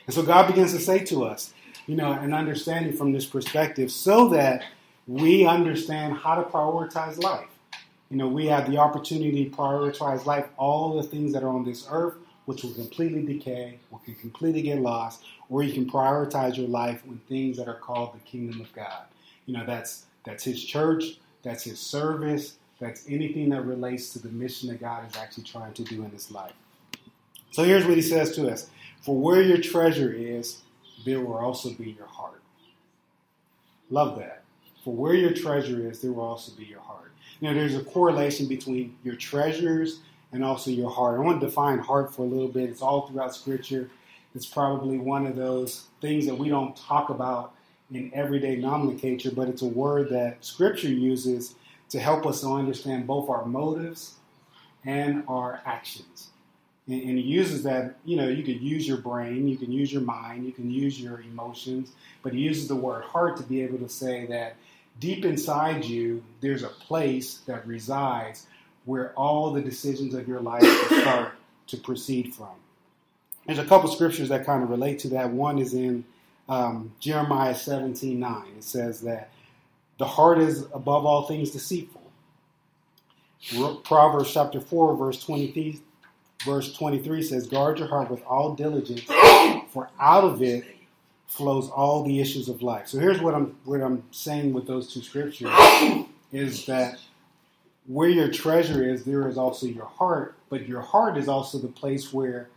And 0.07 0.15
so 0.15 0.23
God 0.23 0.47
begins 0.47 0.73
to 0.73 0.79
say 0.79 1.01
to 1.07 1.25
us, 1.25 1.53
you 1.87 1.97
know, 1.97 2.13
an 2.13 2.33
understanding 2.33 2.97
from 2.97 3.13
this 3.13 3.25
perspective 3.25 3.91
so 3.91 4.29
that 4.29 4.63
we 5.07 5.47
understand 5.47 6.17
how 6.17 6.37
to 6.37 6.43
prioritize 6.43 7.23
life. 7.23 7.49
You 8.11 8.17
know, 8.17 8.29
we 8.29 8.47
have 8.47 8.71
the 8.71 8.79
opportunity 8.79 9.49
to 9.49 9.57
prioritize 9.57 10.27
life, 10.27 10.47
all 10.57 10.97
the 10.97 11.03
things 11.03 11.33
that 11.33 11.43
are 11.43 11.49
on 11.49 11.65
this 11.65 11.87
earth, 11.91 12.15
which 12.45 12.63
will 12.63 12.75
completely 12.75 13.25
decay, 13.25 13.79
will 13.91 13.99
can 13.99 14.15
completely 14.15 14.63
get 14.63 14.81
lost, 14.81 15.25
or 15.49 15.63
you 15.63 15.73
can 15.73 15.89
prioritize 15.89 16.57
your 16.57 16.69
life 16.69 17.03
on 17.09 17.21
things 17.29 17.57
that 17.57 17.69
are 17.69 17.79
called 17.79 18.15
the 18.15 18.21
kingdom 18.21 18.61
of 18.61 18.73
God. 18.73 19.05
You 19.47 19.57
know, 19.57 19.65
that's 19.67 20.05
that's 20.25 20.45
His 20.45 20.63
church, 20.63 21.19
that's 21.43 21.65
His 21.65 21.79
service, 21.79 22.57
That's 22.79 23.05
anything 23.09 23.51
that 23.51 23.65
relates 23.65 24.13
to 24.13 24.19
the 24.19 24.29
mission 24.29 24.69
that 24.69 24.81
God 24.81 25.09
is 25.09 25.17
actually 25.17 25.45
trying 25.45 25.73
to 25.75 25.85
do 25.85 26.05
in 26.05 26.11
this 26.11 26.31
life. 26.31 26.53
So 27.53 27.65
here's 27.65 27.87
what 27.87 27.97
he 27.97 28.03
says 28.03 28.35
to 28.37 28.51
us 28.51 28.69
For 29.03 29.17
where 29.17 29.43
your 29.43 29.59
treasure 29.59 30.13
is, 30.13 30.63
there 31.05 31.21
will 31.21 31.39
also 31.39 31.71
be 31.71 31.91
your 31.93 32.07
heart. 32.07 32.43
Love 33.91 34.19
that. 34.19 34.43
For 34.85 34.95
where 34.95 35.15
your 35.15 35.33
treasure 35.33 35.89
is, 35.89 36.01
there 36.01 36.13
will 36.13 36.25
also 36.25 36.53
be 36.53 36.65
your 36.65 36.81
heart. 36.81 37.13
Now, 37.41 37.53
there's 37.53 37.75
a 37.75 37.85
correlation 37.85 38.47
between 38.47 38.97
your 39.05 39.17
treasures 39.17 40.01
and 40.33 40.45
also 40.45 40.71
your 40.71 40.91
heart. 40.91 41.19
I 41.19 41.23
want 41.23 41.41
to 41.41 41.47
define 41.47 41.79
heart 41.79 42.15
for 42.15 42.23
a 42.23 42.27
little 42.27 42.49
bit. 42.49 42.71
It's 42.71 42.83
all 42.83 43.09
throughout 43.09 43.35
Scripture. 43.35 43.91
It's 44.37 44.45
probably 44.45 44.99
one 44.99 45.27
of 45.27 45.35
those 45.35 45.87
things 46.03 46.27
that 46.27 46.35
we 46.35 46.51
don't 46.51 46.77
talk 46.77 47.09
about 47.09 47.55
in 47.91 48.11
everyday 48.13 48.57
nomenclature, 48.57 49.31
but 49.35 49.49
it's 49.49 49.63
a 49.63 49.67
word 49.67 50.11
that 50.11 50.45
Scripture 50.45 50.91
uses 50.91 51.55
to 51.89 51.99
help 51.99 52.27
us 52.27 52.43
to 52.43 52.49
understand 52.49 53.07
both 53.07 53.31
our 53.31 53.47
motives 53.47 54.17
and 54.85 55.25
our 55.27 55.63
actions. 55.65 56.29
And, 56.87 57.01
and, 57.01 57.19
he 57.19 57.25
uses 57.25 57.63
that, 57.63 57.97
you 58.05 58.17
know, 58.19 58.29
you 58.29 58.43
could 58.43 58.61
use 58.61 58.87
your 58.87 58.99
brain, 58.99 59.49
you 59.49 59.57
can 59.57 59.73
use 59.73 59.91
your 59.91 60.03
mind, 60.03 60.45
you 60.45 60.53
can 60.53 60.71
use 60.71 61.01
your 61.01 61.23
emotions, 61.23 61.93
but 62.23 62.35
he 62.35 62.41
uses 62.41 62.69
the 62.69 62.77
word 62.77 63.05
heart 63.05 63.39
to 63.39 63.43
be 63.43 63.63
able 63.63 63.79
to 63.79 63.89
say 63.89 64.27
that 64.27 64.57
deep 65.01 65.25
inside 65.25 65.83
you, 65.83 66.23
there's 66.43 66.63
a 66.63 66.69
place 66.69 67.39
that 67.47 67.67
resides 67.67 68.47
where 68.85 69.15
all 69.15 69.53
the 69.53 69.63
decisions 69.63 70.13
of 70.13 70.29
your 70.29 70.41
life 70.41 70.63
start 70.89 71.33
to 71.69 71.79
proceed 71.79 72.35
from. 72.35 72.55
There's 73.47 73.59
a 73.59 73.65
couple 73.65 73.91
scriptures 73.91 74.29
that 74.29 74.45
kind 74.45 74.63
of 74.63 74.71
relate 74.71 74.99
to 75.01 75.09
that. 75.11 75.31
One 75.31 75.59
is 75.59 75.75
in 75.75 76.05
um, 76.49 76.93
Jeremiah 77.01 77.55
17 77.55 78.19
9. 78.19 78.43
It 78.57 78.65
says 78.65 79.01
that 79.03 79.31
the 79.99 80.07
heart 80.07 80.39
is 80.39 80.63
above 80.73 81.07
all 81.07 81.27
things 81.27 81.51
deceitful. 81.51 82.03
Proverbs 83.85 84.33
chapter 84.33 84.61
4, 84.61 84.97
verse 84.97 85.23
23, 85.23 85.81
verse 86.45 86.73
23 86.75 87.23
says, 87.23 87.47
Guard 87.47 87.79
your 87.79 87.89
heart 87.89 88.11
with 88.11 88.23
all 88.25 88.55
diligence, 88.55 89.03
for 89.71 89.89
out 90.01 90.25
of 90.25 90.43
it 90.43 90.65
flows 91.27 91.69
all 91.69 92.03
the 92.03 92.21
issues 92.21 92.49
of 92.49 92.63
life. 92.63 92.89
So 92.89 92.99
here's 92.99 93.21
what 93.21 93.35
I'm 93.35 93.57
what 93.65 93.81
I'm 93.83 94.03
saying 94.11 94.53
with 94.53 94.67
those 94.67 94.93
two 94.93 95.03
scriptures 95.03 95.51
is 96.33 96.67
that 96.67 96.99
where 97.87 98.09
your 98.09 98.29
treasure 98.29 98.83
is, 98.89 99.05
there 99.05 99.29
is 99.29 99.39
also 99.39 99.67
your 99.67 99.85
heart, 99.85 100.37
but 100.49 100.67
your 100.67 100.81
heart 100.81 101.17
is 101.17 101.29
also 101.29 101.59
the 101.59 101.69
place 101.69 102.13
where 102.13 102.49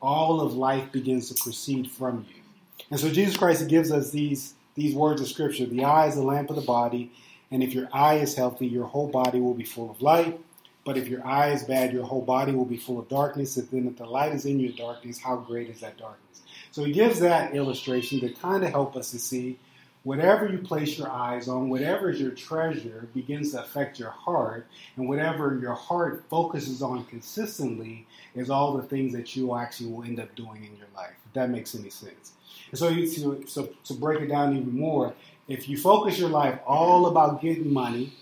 all 0.00 0.40
of 0.40 0.54
life 0.54 0.92
begins 0.92 1.28
to 1.30 1.42
proceed 1.42 1.90
from 1.90 2.26
you. 2.28 2.42
And 2.90 3.00
so 3.00 3.10
Jesus 3.10 3.36
Christ 3.36 3.66
gives 3.68 3.90
us 3.90 4.10
these 4.10 4.54
these 4.74 4.94
words 4.94 5.20
of 5.20 5.28
scripture. 5.28 5.66
The 5.66 5.84
eye 5.84 6.08
is 6.08 6.16
the 6.16 6.22
lamp 6.22 6.50
of 6.50 6.56
the 6.56 6.62
body, 6.62 7.12
and 7.50 7.62
if 7.62 7.72
your 7.72 7.88
eye 7.92 8.16
is 8.16 8.34
healthy, 8.34 8.66
your 8.66 8.86
whole 8.86 9.06
body 9.06 9.40
will 9.40 9.54
be 9.54 9.64
full 9.64 9.90
of 9.90 10.02
light. 10.02 10.38
But 10.84 10.98
if 10.98 11.08
your 11.08 11.26
eye 11.26 11.50
is 11.50 11.64
bad, 11.64 11.92
your 11.92 12.04
whole 12.04 12.20
body 12.20 12.52
will 12.52 12.64
be 12.66 12.76
full 12.76 12.98
of 12.98 13.08
darkness. 13.08 13.56
And 13.56 13.68
then 13.70 13.86
if 13.86 13.96
the 13.96 14.04
light 14.04 14.32
is 14.32 14.44
in 14.44 14.60
your 14.60 14.72
darkness, 14.72 15.18
how 15.18 15.36
great 15.36 15.70
is 15.70 15.80
that 15.80 15.96
darkness? 15.96 16.42
So 16.72 16.84
he 16.84 16.92
gives 16.92 17.20
that 17.20 17.54
illustration 17.54 18.20
to 18.20 18.28
kind 18.30 18.64
of 18.64 18.70
help 18.70 18.96
us 18.96 19.10
to 19.12 19.18
see 19.18 19.58
whatever 20.04 20.46
you 20.48 20.58
place 20.58 20.98
your 20.98 21.10
eyes 21.10 21.48
on, 21.48 21.68
whatever 21.68 22.10
is 22.10 22.20
your 22.20 22.30
treasure, 22.30 23.08
begins 23.14 23.52
to 23.52 23.62
affect 23.62 23.98
your 23.98 24.10
heart. 24.10 24.66
And 24.96 25.08
whatever 25.08 25.58
your 25.60 25.74
heart 25.74 26.24
focuses 26.30 26.82
on 26.82 27.04
consistently 27.06 28.06
is 28.34 28.50
all 28.50 28.76
the 28.76 28.82
things 28.82 29.12
that 29.14 29.34
you 29.34 29.56
actually 29.56 29.90
will 29.90 30.04
end 30.04 30.20
up 30.20 30.34
doing 30.36 30.64
in 30.64 30.76
your 30.76 30.86
life, 30.94 31.14
if 31.26 31.32
that 31.32 31.50
makes 31.50 31.74
any 31.74 31.90
sense. 31.90 32.32
And 32.70 32.78
so, 32.78 32.88
you, 32.88 33.44
so 33.46 33.68
to 33.84 33.94
break 33.94 34.20
it 34.20 34.28
down 34.28 34.56
even 34.56 34.78
more, 34.78 35.14
if 35.48 35.68
you 35.68 35.76
focus 35.76 36.18
your 36.18 36.30
life 36.30 36.58
all 36.66 37.06
about 37.06 37.40
getting 37.40 37.72
money, 37.72 38.12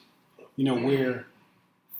you 0.56 0.64
know, 0.64 0.76
where 0.76 1.26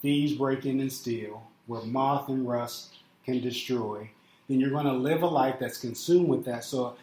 thieves 0.01 0.35
break 0.35 0.65
in 0.65 0.81
and 0.81 0.93
steal, 0.93 1.43
where 1.67 1.83
moth 1.83 2.29
and 2.29 2.49
rust 2.49 2.95
can 3.25 3.41
destroy, 3.41 4.11
then 4.49 4.61
you're 4.61 4.71
going 4.71 4.87
to 4.87 4.93
live 4.93 5.23
a 5.23 5.27
life 5.27 5.57
that's 5.59 5.79
consumed 5.79 6.29
with 6.29 6.45
that. 6.45 6.65
So, 6.65 6.97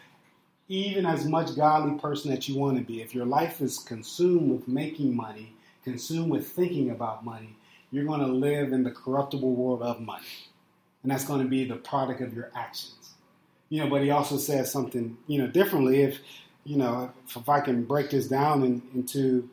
even 0.70 1.04
as 1.04 1.26
much 1.26 1.56
godly 1.56 1.98
person 1.98 2.30
that 2.30 2.48
you 2.48 2.56
want 2.56 2.78
to 2.78 2.84
be, 2.84 3.02
if 3.02 3.12
your 3.12 3.26
life 3.26 3.60
is 3.60 3.80
consumed 3.80 4.52
with 4.52 4.68
making 4.68 5.14
money, 5.16 5.52
consumed 5.82 6.30
with 6.30 6.48
thinking 6.48 6.90
about 6.90 7.24
money, 7.24 7.56
you're 7.90 8.04
going 8.04 8.20
to 8.20 8.26
live 8.28 8.72
in 8.72 8.84
the 8.84 8.90
corruptible 8.92 9.52
world 9.52 9.82
of 9.82 10.00
money. 10.00 10.22
And 11.02 11.10
that's 11.10 11.24
going 11.24 11.42
to 11.42 11.48
be 11.48 11.64
the 11.64 11.74
product 11.74 12.20
of 12.20 12.32
your 12.32 12.52
actions. 12.54 13.14
You 13.68 13.82
know, 13.82 13.90
but 13.90 14.02
he 14.02 14.10
also 14.10 14.36
says 14.36 14.70
something, 14.70 15.18
you 15.26 15.38
know, 15.38 15.48
differently. 15.48 16.02
If, 16.02 16.20
you 16.62 16.76
know, 16.76 17.12
if, 17.26 17.36
if 17.36 17.48
I 17.48 17.60
can 17.60 17.82
break 17.82 18.10
this 18.10 18.28
down 18.28 18.62
in, 18.62 18.80
into 18.94 19.50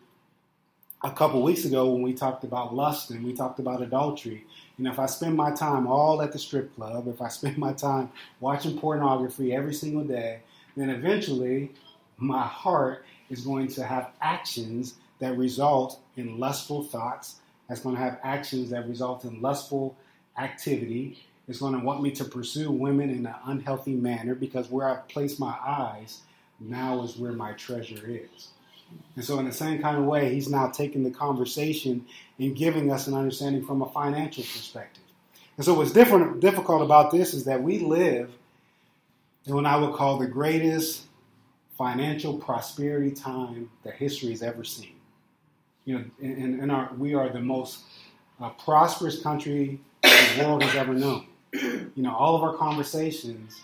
a 1.04 1.12
couple 1.12 1.42
weeks 1.42 1.66
ago 1.66 1.90
when 1.90 2.04
we 2.04 2.14
talked 2.14 2.44
about 2.44 2.76
lust 2.76 3.10
and 3.10 3.26
we 3.26 3.34
talked 3.34 3.58
about 3.58 3.82
adultery. 3.82 4.46
You 4.78 4.86
know, 4.86 4.92
if 4.92 5.00
I 5.00 5.08
spend 5.08 5.36
my 5.36 5.50
time 5.50 5.88
all 5.88 6.22
at 6.22 6.32
the 6.32 6.38
strip 6.38 6.76
club, 6.76 7.08
if 7.08 7.24
I 7.24 7.30
spend 7.30 7.58
my 7.58 7.74
time 7.74 8.12
watching 8.40 8.78
pornography 8.78 9.52
every 9.52 9.74
single 9.74 10.04
day, 10.04 10.42
then 10.78 10.90
eventually 10.90 11.72
my 12.18 12.46
heart 12.46 13.06
is 13.30 13.42
going 13.42 13.68
to 13.70 13.84
have 13.84 14.12
actions 14.22 14.96
that 15.20 15.38
result 15.38 16.00
in 16.16 16.40
lustful 16.40 16.84
thoughts. 16.84 17.36
That's 17.68 17.82
going 17.82 17.96
to 17.96 18.02
have 18.02 18.20
actions 18.24 18.70
that 18.70 18.88
result 18.88 19.26
in 19.26 19.42
lustful 19.42 19.98
activity. 20.38 21.24
It's 21.48 21.60
going 21.60 21.74
to 21.74 21.80
want 21.80 22.02
me 22.02 22.12
to 22.12 22.26
pursue 22.26 22.72
women 22.72 23.10
in 23.10 23.26
an 23.26 23.36
unhealthy 23.46 23.96
manner 23.96 24.36
because 24.36 24.70
where 24.70 24.88
I 24.88 24.96
place 24.96 25.40
my 25.40 25.56
eyes 25.66 26.22
now 26.60 27.04
is 27.04 27.18
where 27.18 27.32
my 27.32 27.54
treasure 27.54 28.06
is. 28.08 28.50
And 29.16 29.26
so, 29.26 29.40
in 29.40 29.46
the 29.46 29.52
same 29.52 29.82
kind 29.82 29.98
of 29.98 30.06
way, 30.06 30.34
he's 30.34 30.48
now 30.48 30.70
taking 30.70 31.04
the 31.04 31.12
conversation 31.12 32.06
and 32.40 32.56
giving 32.56 32.92
us 32.92 33.08
an 33.08 33.16
understanding 33.16 33.66
from 33.66 33.82
a 33.82 33.90
financial 33.90 34.44
perspective. 34.44 35.04
And 35.58 35.66
so, 35.66 35.74
what's 35.74 35.92
different, 35.92 36.40
difficult 36.40 36.82
about 36.82 37.12
this 37.12 37.34
is 37.34 37.46
that 37.46 37.62
we 37.62 37.80
live 37.80 38.32
in 39.48 39.56
what 39.56 39.66
I 39.66 39.78
would 39.78 39.94
call 39.94 40.18
the 40.18 40.28
greatest 40.28 41.04
financial 41.78 42.38
prosperity 42.38 43.12
time 43.12 43.70
that 43.84 43.94
history 43.96 44.32
has 44.32 44.44
ever 44.44 44.64
seen. 44.64 44.96
You 45.86 46.00
know, 46.00 46.06
in, 46.20 46.60
in 46.60 46.70
our, 46.70 46.92
we 46.98 47.14
are 47.14 47.30
the 47.30 47.40
most 47.40 47.80
uh, 48.42 48.50
prosperous 48.50 49.22
country 49.22 49.80
the 50.04 50.44
world 50.44 50.64
has 50.64 50.76
ever 50.76 50.94
known. 50.94 51.28
You 51.54 51.92
know, 52.04 52.14
all 52.14 52.36
of 52.36 52.44
our 52.44 52.56
conversations, 52.58 53.62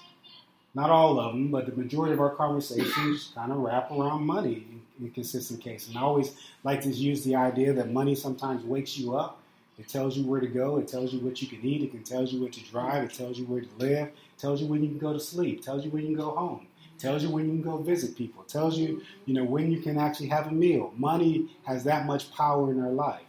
not 0.73 0.89
all 0.89 1.19
of 1.19 1.33
them, 1.33 1.51
but 1.51 1.65
the 1.65 1.73
majority 1.73 2.13
of 2.13 2.21
our 2.21 2.33
conversations 2.33 3.31
kind 3.35 3.51
of 3.51 3.57
wrap 3.57 3.91
around 3.91 4.25
money 4.25 4.65
in 5.01 5.11
consistent 5.11 5.61
case. 5.61 5.89
And 5.89 5.97
I 5.97 6.01
always 6.01 6.35
like 6.63 6.81
to 6.83 6.89
use 6.89 7.23
the 7.23 7.35
idea 7.35 7.73
that 7.73 7.91
money 7.91 8.15
sometimes 8.15 8.63
wakes 8.63 8.97
you 8.97 9.15
up. 9.15 9.42
It 9.77 9.87
tells 9.87 10.15
you 10.15 10.25
where 10.25 10.39
to 10.39 10.47
go. 10.47 10.77
It 10.77 10.87
tells 10.87 11.13
you 11.13 11.19
what 11.19 11.41
you 11.41 11.47
can 11.47 11.63
eat. 11.65 11.93
It 11.93 12.05
tells 12.05 12.31
you 12.31 12.41
what 12.41 12.53
to 12.53 12.63
drive. 12.63 13.03
It 13.05 13.13
tells 13.13 13.37
you 13.39 13.45
where 13.45 13.61
to 13.61 13.67
live. 13.77 14.07
It 14.07 14.37
tells 14.37 14.61
you 14.61 14.67
when 14.67 14.83
you 14.83 14.89
can 14.89 14.99
go 14.99 15.13
to 15.13 15.19
sleep. 15.19 15.59
It 15.59 15.63
tells 15.63 15.83
you 15.83 15.91
when 15.91 16.03
you 16.03 16.15
can 16.15 16.17
go 16.17 16.31
home. 16.31 16.67
It 16.95 16.99
tells 16.99 17.23
you 17.23 17.29
when 17.29 17.45
you 17.45 17.51
can 17.51 17.61
go 17.61 17.77
visit 17.77 18.15
people. 18.15 18.43
It 18.43 18.49
tells 18.49 18.77
you, 18.77 19.01
you 19.25 19.33
know, 19.33 19.43
when 19.43 19.71
you 19.71 19.79
can 19.81 19.97
actually 19.97 20.27
have 20.27 20.47
a 20.47 20.51
meal. 20.51 20.93
Money 20.95 21.49
has 21.65 21.83
that 21.85 22.05
much 22.05 22.31
power 22.33 22.71
in 22.71 22.81
our 22.81 22.91
life. 22.91 23.23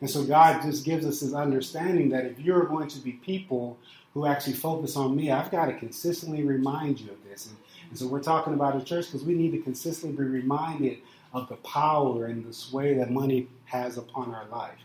And 0.00 0.10
so 0.10 0.24
God 0.24 0.62
just 0.62 0.84
gives 0.84 1.06
us 1.06 1.20
this 1.20 1.34
understanding 1.34 2.08
that 2.10 2.24
if 2.24 2.40
you're 2.40 2.64
going 2.64 2.88
to 2.88 2.98
be 2.98 3.12
people 3.12 3.78
who 4.14 4.26
actually 4.26 4.54
focus 4.54 4.96
on 4.96 5.14
me, 5.14 5.30
I've 5.30 5.50
got 5.50 5.66
to 5.66 5.74
consistently 5.74 6.42
remind 6.42 7.00
you 7.00 7.10
of 7.12 7.22
this. 7.28 7.46
And 7.46 7.56
and 7.92 7.98
so 7.98 8.06
we're 8.06 8.22
talking 8.22 8.54
about 8.54 8.74
a 8.74 8.82
church 8.82 9.08
because 9.08 9.22
we 9.22 9.34
need 9.34 9.50
to 9.50 9.58
consistently 9.58 10.16
be 10.16 10.24
reminded 10.24 11.00
of 11.34 11.50
the 11.50 11.56
power 11.56 12.24
and 12.24 12.42
the 12.42 12.50
sway 12.50 12.94
that 12.94 13.10
money 13.10 13.48
has 13.66 13.98
upon 13.98 14.34
our 14.34 14.46
life. 14.46 14.78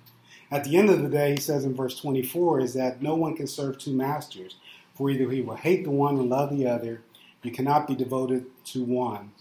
At 0.50 0.64
the 0.64 0.78
end 0.78 0.90
of 0.90 1.02
the 1.02 1.10
day, 1.10 1.32
he 1.32 1.42
says 1.42 1.66
in 1.66 1.76
verse 1.76 2.00
24, 2.00 2.62
is 2.62 2.74
that 2.74 3.02
no 3.02 3.16
one 3.16 3.36
can 3.36 3.48
serve 3.48 3.78
two 3.78 3.94
masters, 3.94 4.56
for 4.96 5.10
either 5.10 5.30
he 5.30 5.42
will 5.42 5.56
hate 5.56 5.84
the 5.84 5.92
one 5.92 6.18
and 6.18 6.30
love 6.30 6.50
the 6.50 6.68
other. 6.68 7.02
You 7.44 7.52
cannot 7.52 7.88
be 7.88 7.96
devoted 7.96 8.46
to 8.66 8.84
one 8.84 9.32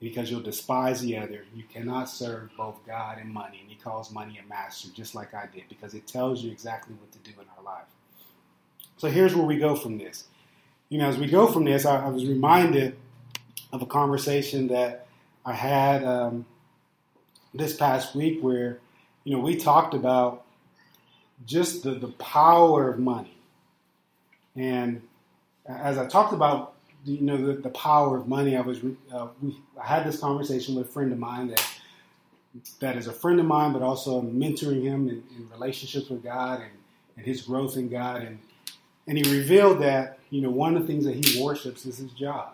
because 0.00 0.30
you'll 0.30 0.40
despise 0.40 1.00
the 1.00 1.16
other. 1.18 1.44
You 1.54 1.64
cannot 1.64 2.08
serve 2.08 2.50
both 2.56 2.80
God 2.86 3.18
and 3.18 3.30
money. 3.30 3.58
And 3.60 3.70
he 3.70 3.76
calls 3.76 4.10
money 4.10 4.40
a 4.42 4.48
master, 4.48 4.88
just 4.94 5.14
like 5.14 5.34
I 5.34 5.46
did, 5.52 5.64
because 5.68 5.94
it 5.94 6.06
tells 6.06 6.42
you 6.42 6.50
exactly 6.50 6.94
what 6.94 7.12
to 7.12 7.18
do 7.18 7.38
in 7.38 7.46
our 7.58 7.64
life. 7.64 7.84
So 8.96 9.08
here's 9.08 9.34
where 9.34 9.46
we 9.46 9.58
go 9.58 9.76
from 9.76 9.98
this 9.98 10.24
you 10.90 10.98
know, 10.98 11.08
as 11.08 11.16
we 11.16 11.28
go 11.28 11.46
from 11.46 11.64
this, 11.64 11.86
I, 11.86 12.04
I 12.04 12.08
was 12.08 12.26
reminded 12.26 12.96
of 13.72 13.80
a 13.80 13.86
conversation 13.86 14.66
that 14.68 15.06
I 15.46 15.54
had 15.54 16.04
um, 16.04 16.44
this 17.54 17.76
past 17.76 18.14
week 18.14 18.42
where, 18.42 18.80
you 19.24 19.36
know, 19.36 19.42
we 19.42 19.56
talked 19.56 19.94
about 19.94 20.44
just 21.46 21.82
the, 21.82 21.92
the 21.92 22.08
power 22.08 22.90
of 22.90 22.98
money. 22.98 23.36
And 24.56 25.02
as 25.66 25.98
I 25.98 26.06
talked 26.06 26.32
about, 26.32 26.74
you 27.04 27.20
know, 27.20 27.36
the, 27.36 27.54
the 27.54 27.70
power 27.70 28.16
of 28.16 28.28
money, 28.28 28.56
I 28.56 28.60
was, 28.60 28.80
uh, 29.12 29.28
we, 29.40 29.56
I 29.80 29.86
had 29.86 30.06
this 30.06 30.20
conversation 30.20 30.74
with 30.74 30.88
a 30.88 30.90
friend 30.90 31.12
of 31.12 31.18
mine 31.18 31.48
that, 31.48 31.66
that 32.80 32.96
is 32.96 33.06
a 33.06 33.12
friend 33.12 33.40
of 33.40 33.46
mine, 33.46 33.72
but 33.72 33.82
also 33.82 34.20
mentoring 34.22 34.82
him 34.82 35.08
in, 35.08 35.22
in 35.36 35.48
relationships 35.52 36.10
with 36.10 36.22
God 36.22 36.60
and, 36.60 36.70
and 37.16 37.24
his 37.24 37.42
growth 37.42 37.76
in 37.76 37.88
God. 37.88 38.22
And, 38.22 38.38
and 39.06 39.16
he 39.16 39.34
revealed 39.34 39.80
that 39.82 40.20
you 40.30 40.40
know, 40.40 40.50
one 40.50 40.76
of 40.76 40.82
the 40.82 40.86
things 40.86 41.04
that 41.04 41.24
he 41.24 41.42
worships 41.42 41.84
is 41.84 41.98
his 41.98 42.12
job. 42.12 42.52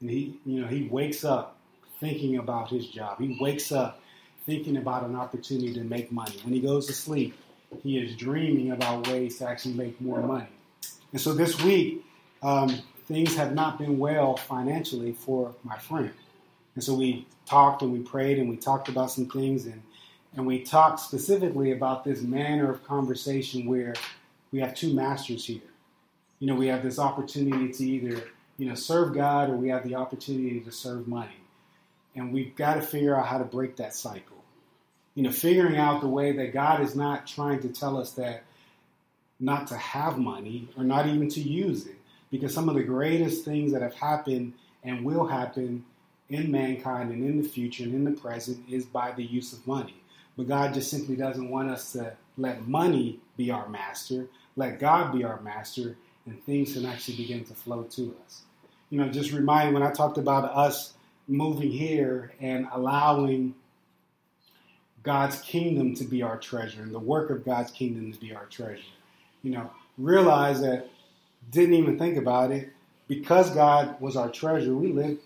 And 0.00 0.10
he, 0.10 0.38
you 0.44 0.60
know, 0.60 0.68
he 0.68 0.86
wakes 0.88 1.24
up 1.24 1.56
thinking 1.98 2.36
about 2.36 2.68
his 2.68 2.86
job. 2.86 3.18
He 3.18 3.38
wakes 3.40 3.72
up 3.72 4.00
thinking 4.46 4.76
about 4.76 5.04
an 5.04 5.16
opportunity 5.16 5.74
to 5.74 5.82
make 5.82 6.12
money. 6.12 6.36
When 6.44 6.54
he 6.54 6.60
goes 6.60 6.86
to 6.86 6.92
sleep, 6.92 7.34
he 7.82 7.98
is 7.98 8.16
dreaming 8.16 8.70
about 8.70 9.08
ways 9.08 9.38
to 9.38 9.48
actually 9.48 9.74
make 9.74 10.00
more 10.00 10.20
money. 10.20 10.48
And 11.12 11.20
so 11.20 11.34
this 11.34 11.60
week, 11.62 12.04
um, 12.42 12.80
things 13.06 13.36
have 13.36 13.54
not 13.54 13.78
been 13.78 13.98
well 13.98 14.36
financially 14.36 15.12
for 15.12 15.54
my 15.64 15.76
friend. 15.78 16.12
And 16.74 16.84
so 16.84 16.94
we 16.94 17.26
talked 17.46 17.82
and 17.82 17.92
we 17.92 18.00
prayed 18.00 18.38
and 18.38 18.48
we 18.48 18.56
talked 18.56 18.88
about 18.88 19.10
some 19.10 19.26
things 19.26 19.66
and, 19.66 19.82
and 20.36 20.46
we 20.46 20.62
talked 20.62 21.00
specifically 21.00 21.72
about 21.72 22.04
this 22.04 22.20
manner 22.20 22.70
of 22.70 22.84
conversation 22.84 23.66
where 23.66 23.94
we 24.52 24.60
have 24.60 24.74
two 24.74 24.94
masters 24.94 25.44
here. 25.44 25.60
You 26.38 26.46
know, 26.46 26.54
we 26.54 26.66
have 26.68 26.82
this 26.82 26.98
opportunity 26.98 27.72
to 27.72 27.84
either, 27.84 28.24
you 28.58 28.68
know, 28.68 28.74
serve 28.74 29.14
God 29.14 29.48
or 29.48 29.56
we 29.56 29.70
have 29.70 29.88
the 29.88 29.94
opportunity 29.94 30.60
to 30.60 30.70
serve 30.70 31.08
money. 31.08 31.40
And 32.14 32.32
we've 32.32 32.54
got 32.54 32.74
to 32.74 32.82
figure 32.82 33.16
out 33.16 33.26
how 33.26 33.38
to 33.38 33.44
break 33.44 33.76
that 33.76 33.94
cycle. 33.94 34.35
You 35.16 35.24
know, 35.24 35.32
figuring 35.32 35.76
out 35.76 36.02
the 36.02 36.08
way 36.08 36.30
that 36.30 36.52
God 36.52 36.80
is 36.82 36.94
not 36.94 37.26
trying 37.26 37.60
to 37.62 37.68
tell 37.68 37.98
us 37.98 38.12
that 38.12 38.44
not 39.40 39.66
to 39.68 39.76
have 39.76 40.18
money 40.18 40.68
or 40.76 40.84
not 40.84 41.08
even 41.08 41.28
to 41.30 41.40
use 41.40 41.86
it. 41.86 41.96
Because 42.30 42.54
some 42.54 42.68
of 42.68 42.76
the 42.76 42.82
greatest 42.84 43.44
things 43.44 43.72
that 43.72 43.82
have 43.82 43.94
happened 43.94 44.52
and 44.84 45.04
will 45.04 45.26
happen 45.26 45.84
in 46.28 46.50
mankind 46.50 47.10
and 47.10 47.24
in 47.24 47.40
the 47.40 47.48
future 47.48 47.84
and 47.84 47.94
in 47.94 48.04
the 48.04 48.10
present 48.20 48.58
is 48.68 48.84
by 48.84 49.12
the 49.12 49.24
use 49.24 49.52
of 49.52 49.66
money. 49.66 49.96
But 50.36 50.48
God 50.48 50.74
just 50.74 50.90
simply 50.90 51.16
doesn't 51.16 51.48
want 51.48 51.70
us 51.70 51.92
to 51.92 52.14
let 52.36 52.66
money 52.66 53.20
be 53.36 53.50
our 53.50 53.68
master, 53.68 54.26
let 54.56 54.78
God 54.78 55.12
be 55.12 55.24
our 55.24 55.40
master, 55.40 55.96
and 56.26 56.44
things 56.44 56.74
can 56.74 56.84
actually 56.84 57.16
begin 57.16 57.44
to 57.44 57.54
flow 57.54 57.84
to 57.84 58.14
us. 58.24 58.42
You 58.90 59.00
know, 59.00 59.08
just 59.08 59.32
remind 59.32 59.72
when 59.72 59.82
I 59.82 59.92
talked 59.92 60.18
about 60.18 60.44
us 60.44 60.94
moving 61.28 61.70
here 61.70 62.32
and 62.40 62.66
allowing 62.72 63.54
God's 65.06 65.40
kingdom 65.40 65.94
to 65.94 66.04
be 66.04 66.22
our 66.22 66.36
treasure 66.36 66.82
and 66.82 66.92
the 66.92 66.98
work 66.98 67.30
of 67.30 67.44
God's 67.44 67.70
kingdom 67.70 68.12
to 68.12 68.18
be 68.18 68.34
our 68.34 68.46
treasure. 68.46 68.82
You 69.44 69.52
know, 69.52 69.70
realize 69.96 70.60
that 70.62 70.90
didn't 71.52 71.74
even 71.74 71.96
think 71.96 72.16
about 72.16 72.50
it 72.50 72.70
because 73.06 73.50
God 73.50 74.00
was 74.00 74.16
our 74.16 74.28
treasure. 74.28 74.74
We 74.74 74.92
lived 74.92 75.20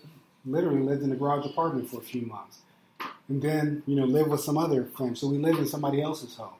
literally 0.45 0.81
lived 0.81 1.01
in 1.01 1.11
a 1.11 1.15
garage 1.15 1.45
apartment 1.45 1.89
for 1.89 1.97
a 1.97 2.03
few 2.03 2.21
months, 2.27 2.59
and 3.27 3.41
then 3.41 3.81
you 3.87 3.95
know 3.95 4.05
lived 4.05 4.29
with 4.29 4.41
some 4.41 4.57
other 4.57 4.85
friends. 4.85 5.19
So 5.19 5.27
we 5.27 5.39
lived 5.39 5.57
in 5.57 5.65
somebody 5.65 5.99
else's 5.99 6.35
home, 6.35 6.53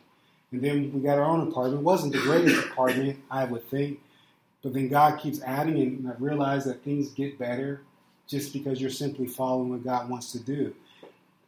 and 0.52 0.60
then 0.60 0.92
we 0.92 1.00
got 1.00 1.20
our 1.20 1.26
own 1.26 1.48
apartment. 1.48 1.82
It 1.82 1.84
wasn't 1.84 2.14
the 2.14 2.22
greatest 2.22 2.66
apartment, 2.72 3.20
I 3.30 3.46
would 3.46 3.70
think, 3.70 4.00
but 4.64 4.74
then 4.74 4.88
God 4.88 5.20
keeps 5.20 5.44
adding, 5.44 5.78
and 5.78 6.08
I 6.08 6.16
realize 6.18 6.66
that 6.66 6.84
things 6.84 7.10
get 7.10 7.38
better 7.38 7.82
just 8.28 8.52
because 8.52 8.82
you're 8.82 8.90
simply 8.90 9.28
following 9.28 9.70
what 9.70 9.84
God 9.84 10.10
wants 10.10 10.32
to 10.32 10.40
do. 10.40 10.74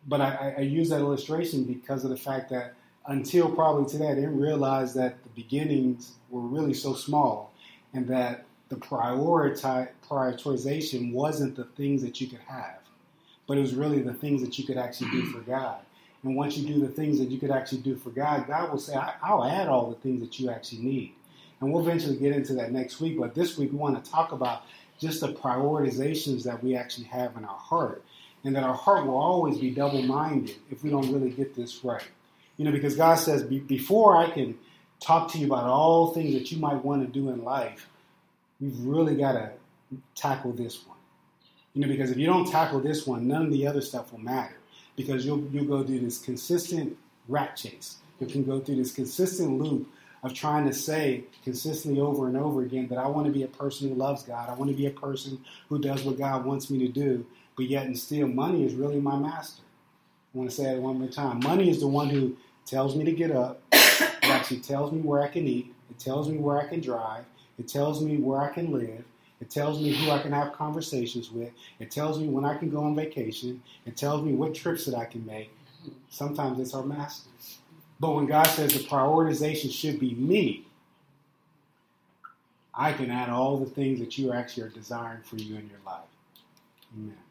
But 0.07 0.21
I, 0.21 0.55
I 0.57 0.61
use 0.61 0.89
that 0.89 0.99
illustration 0.99 1.63
because 1.63 2.03
of 2.03 2.09
the 2.09 2.17
fact 2.17 2.49
that 2.49 2.73
until 3.05 3.49
probably 3.49 3.89
today, 3.89 4.09
I 4.09 4.15
didn't 4.15 4.39
realize 4.39 4.93
that 4.93 5.23
the 5.23 5.29
beginnings 5.29 6.13
were 6.29 6.41
really 6.41 6.73
so 6.73 6.93
small, 6.93 7.53
and 7.93 8.07
that 8.07 8.45
the 8.69 8.75
prioritization 8.75 11.11
wasn't 11.11 11.55
the 11.55 11.65
things 11.65 12.01
that 12.01 12.19
you 12.19 12.27
could 12.27 12.39
have, 12.47 12.79
but 13.45 13.57
it 13.57 13.61
was 13.61 13.75
really 13.75 14.01
the 14.01 14.13
things 14.13 14.41
that 14.41 14.57
you 14.57 14.65
could 14.65 14.77
actually 14.77 15.11
do 15.11 15.25
for 15.27 15.41
God. 15.41 15.79
And 16.23 16.35
once 16.35 16.57
you 16.57 16.65
do 16.65 16.79
the 16.79 16.87
things 16.87 17.19
that 17.19 17.29
you 17.29 17.37
could 17.37 17.51
actually 17.51 17.81
do 17.81 17.95
for 17.97 18.09
God, 18.09 18.47
God 18.47 18.71
will 18.71 18.79
say, 18.79 18.95
I'll 19.21 19.43
add 19.43 19.67
all 19.67 19.89
the 19.89 19.97
things 19.97 20.21
that 20.21 20.39
you 20.39 20.49
actually 20.49 20.79
need. 20.79 21.13
And 21.59 21.71
we'll 21.71 21.83
eventually 21.83 22.15
get 22.15 22.33
into 22.33 22.53
that 22.55 22.71
next 22.71 22.99
week. 22.99 23.19
But 23.19 23.35
this 23.35 23.57
week, 23.57 23.71
we 23.71 23.77
want 23.77 24.03
to 24.03 24.09
talk 24.09 24.31
about 24.31 24.63
just 24.99 25.21
the 25.21 25.33
prioritizations 25.33 26.43
that 26.43 26.63
we 26.63 26.75
actually 26.75 27.07
have 27.07 27.35
in 27.37 27.45
our 27.45 27.57
heart. 27.57 28.03
And 28.43 28.55
that 28.55 28.63
our 28.63 28.73
heart 28.73 29.05
will 29.05 29.17
always 29.17 29.57
be 29.57 29.71
double 29.71 30.01
minded 30.01 30.55
if 30.69 30.83
we 30.83 30.89
don't 30.89 31.11
really 31.13 31.29
get 31.29 31.55
this 31.55 31.83
right. 31.83 32.03
You 32.57 32.65
know, 32.65 32.71
because 32.71 32.95
God 32.95 33.15
says, 33.15 33.43
before 33.43 34.17
I 34.17 34.29
can 34.29 34.57
talk 34.99 35.31
to 35.31 35.37
you 35.37 35.47
about 35.47 35.65
all 35.65 36.13
things 36.13 36.33
that 36.33 36.51
you 36.51 36.59
might 36.59 36.83
want 36.83 37.05
to 37.05 37.11
do 37.11 37.29
in 37.29 37.43
life, 37.43 37.87
we've 38.59 38.77
really 38.79 39.15
got 39.15 39.33
to 39.33 39.51
tackle 40.15 40.51
this 40.51 40.85
one. 40.85 40.97
You 41.73 41.81
know, 41.81 41.87
because 41.87 42.11
if 42.11 42.17
you 42.17 42.27
don't 42.27 42.45
tackle 42.45 42.79
this 42.79 43.07
one, 43.07 43.27
none 43.27 43.43
of 43.45 43.51
the 43.51 43.65
other 43.65 43.81
stuff 43.81 44.11
will 44.11 44.19
matter. 44.19 44.55
Because 44.95 45.25
you'll 45.25 45.43
you'll 45.51 45.65
go 45.65 45.83
through 45.83 46.01
this 46.01 46.19
consistent 46.19 46.97
rat 47.27 47.55
chase. 47.55 47.97
You 48.19 48.27
can 48.27 48.43
go 48.43 48.59
through 48.59 48.75
this 48.75 48.93
consistent 48.93 49.59
loop 49.59 49.89
of 50.21 50.33
trying 50.33 50.65
to 50.65 50.73
say 50.73 51.23
consistently 51.43 51.99
over 51.99 52.27
and 52.27 52.37
over 52.37 52.61
again 52.61 52.87
that 52.87 52.97
I 52.97 53.07
want 53.07 53.25
to 53.25 53.33
be 53.33 53.43
a 53.43 53.47
person 53.47 53.89
who 53.89 53.95
loves 53.95 54.23
God. 54.23 54.49
I 54.49 54.53
want 54.53 54.71
to 54.71 54.77
be 54.77 54.85
a 54.85 54.91
person 54.91 55.43
who 55.67 55.79
does 55.79 56.03
what 56.03 56.17
God 56.17 56.45
wants 56.45 56.69
me 56.69 56.79
to 56.79 56.87
do. 56.87 57.25
But 57.55 57.65
yet 57.65 57.85
and 57.85 57.97
still, 57.97 58.27
money 58.27 58.65
is 58.65 58.73
really 58.73 58.99
my 58.99 59.17
master. 59.17 59.63
I 60.33 60.37
want 60.37 60.49
to 60.49 60.55
say 60.55 60.75
it 60.75 60.81
one 60.81 60.99
more 60.99 61.09
time. 61.09 61.39
Money 61.39 61.69
is 61.69 61.79
the 61.79 61.87
one 61.87 62.09
who 62.09 62.35
tells 62.65 62.95
me 62.95 63.05
to 63.05 63.11
get 63.11 63.31
up. 63.31 63.61
It 63.71 64.11
actually 64.23 64.61
tells 64.61 64.91
me 64.91 65.01
where 65.01 65.21
I 65.21 65.27
can 65.27 65.47
eat. 65.47 65.73
It 65.89 65.99
tells 65.99 66.29
me 66.29 66.37
where 66.37 66.59
I 66.59 66.67
can 66.67 66.81
drive. 66.81 67.25
It 67.59 67.67
tells 67.67 68.01
me 68.01 68.17
where 68.17 68.41
I 68.41 68.49
can 68.49 68.71
live. 68.71 69.03
It 69.41 69.49
tells 69.49 69.81
me 69.81 69.93
who 69.93 70.09
I 70.09 70.19
can 70.19 70.31
have 70.31 70.53
conversations 70.53 71.29
with. 71.29 71.51
It 71.79 71.91
tells 71.91 72.17
me 72.17 72.27
when 72.29 72.45
I 72.45 72.57
can 72.57 72.69
go 72.69 72.83
on 72.83 72.95
vacation. 72.95 73.61
It 73.85 73.97
tells 73.97 74.23
me 74.23 74.33
what 74.33 74.55
trips 74.55 74.85
that 74.85 74.95
I 74.95 75.05
can 75.05 75.25
make. 75.25 75.51
Sometimes 76.09 76.59
it's 76.59 76.73
our 76.73 76.83
master. 76.83 77.29
But 77.99 78.15
when 78.15 78.25
God 78.25 78.47
says 78.47 78.73
the 78.73 78.79
prioritization 78.79 79.71
should 79.71 79.99
be 79.99 80.15
me, 80.15 80.65
I 82.73 82.93
can 82.93 83.11
add 83.11 83.29
all 83.29 83.57
the 83.57 83.69
things 83.69 83.99
that 83.99 84.17
you 84.17 84.33
actually 84.33 84.63
are 84.63 84.69
desiring 84.69 85.21
for 85.21 85.35
you 85.35 85.55
in 85.57 85.69
your 85.69 85.79
life. 85.85 86.07
Amen. 86.97 87.22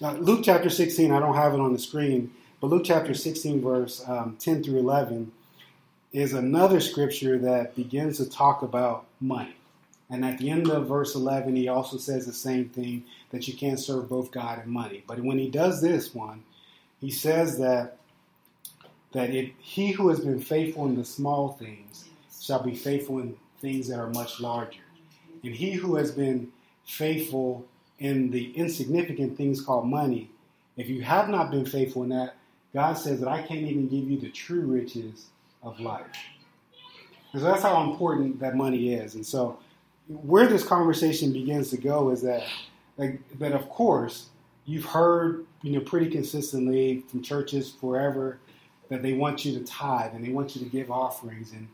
Luke 0.00 0.42
chapter 0.44 0.70
16, 0.70 1.10
I 1.10 1.18
don't 1.18 1.34
have 1.34 1.54
it 1.54 1.60
on 1.60 1.72
the 1.72 1.78
screen, 1.78 2.32
but 2.60 2.68
Luke 2.68 2.84
chapter 2.84 3.14
16, 3.14 3.60
verse 3.60 4.04
um, 4.06 4.36
10 4.38 4.62
through 4.62 4.78
11, 4.78 5.32
is 6.12 6.34
another 6.34 6.78
scripture 6.78 7.36
that 7.38 7.74
begins 7.74 8.18
to 8.18 8.30
talk 8.30 8.62
about 8.62 9.06
money. 9.20 9.56
And 10.08 10.24
at 10.24 10.38
the 10.38 10.50
end 10.50 10.70
of 10.70 10.86
verse 10.86 11.16
11, 11.16 11.56
he 11.56 11.66
also 11.66 11.96
says 11.96 12.26
the 12.26 12.32
same 12.32 12.68
thing 12.68 13.04
that 13.30 13.48
you 13.48 13.54
can't 13.54 13.80
serve 13.80 14.08
both 14.08 14.30
God 14.30 14.60
and 14.60 14.70
money. 14.70 15.02
But 15.06 15.20
when 15.20 15.38
he 15.38 15.50
does 15.50 15.82
this 15.82 16.14
one, 16.14 16.44
he 17.00 17.10
says 17.10 17.58
that 17.58 17.96
that 19.12 19.30
if 19.30 19.50
he 19.58 19.90
who 19.90 20.10
has 20.10 20.20
been 20.20 20.38
faithful 20.40 20.86
in 20.86 20.94
the 20.94 21.04
small 21.04 21.54
things 21.54 22.04
shall 22.40 22.62
be 22.62 22.74
faithful 22.76 23.18
in 23.20 23.34
things 23.58 23.88
that 23.88 23.98
are 23.98 24.10
much 24.10 24.38
larger. 24.38 24.82
And 25.42 25.54
he 25.54 25.72
who 25.72 25.96
has 25.96 26.12
been 26.12 26.52
faithful 26.84 27.66
in 27.98 28.30
the 28.30 28.52
insignificant 28.56 29.36
things 29.36 29.60
called 29.60 29.86
money, 29.86 30.30
if 30.76 30.88
you 30.88 31.02
have 31.02 31.28
not 31.28 31.50
been 31.50 31.66
faithful 31.66 32.04
in 32.04 32.10
that, 32.10 32.34
God 32.72 32.94
says 32.94 33.20
that 33.20 33.28
I 33.28 33.42
can't 33.42 33.62
even 33.62 33.88
give 33.88 34.08
you 34.08 34.18
the 34.18 34.30
true 34.30 34.60
riches 34.60 35.26
of 35.62 35.80
life. 35.80 36.06
And 37.32 37.42
so 37.42 37.48
that's 37.48 37.62
how 37.62 37.90
important 37.90 38.40
that 38.40 38.56
money 38.56 38.94
is. 38.94 39.14
And 39.14 39.26
so 39.26 39.58
where 40.08 40.46
this 40.46 40.64
conversation 40.64 41.32
begins 41.32 41.70
to 41.70 41.76
go 41.76 42.10
is 42.10 42.22
that 42.22 42.42
like 42.96 43.20
that 43.38 43.52
of 43.52 43.68
course 43.68 44.28
you've 44.64 44.84
heard 44.84 45.44
you 45.62 45.72
know 45.72 45.80
pretty 45.80 46.08
consistently 46.08 47.04
from 47.08 47.22
churches 47.22 47.70
forever 47.70 48.38
that 48.88 49.02
they 49.02 49.12
want 49.12 49.44
you 49.44 49.58
to 49.58 49.64
tithe 49.64 50.14
and 50.14 50.24
they 50.24 50.30
want 50.30 50.56
you 50.56 50.64
to 50.64 50.70
give 50.70 50.90
offerings 50.90 51.52
and 51.52 51.68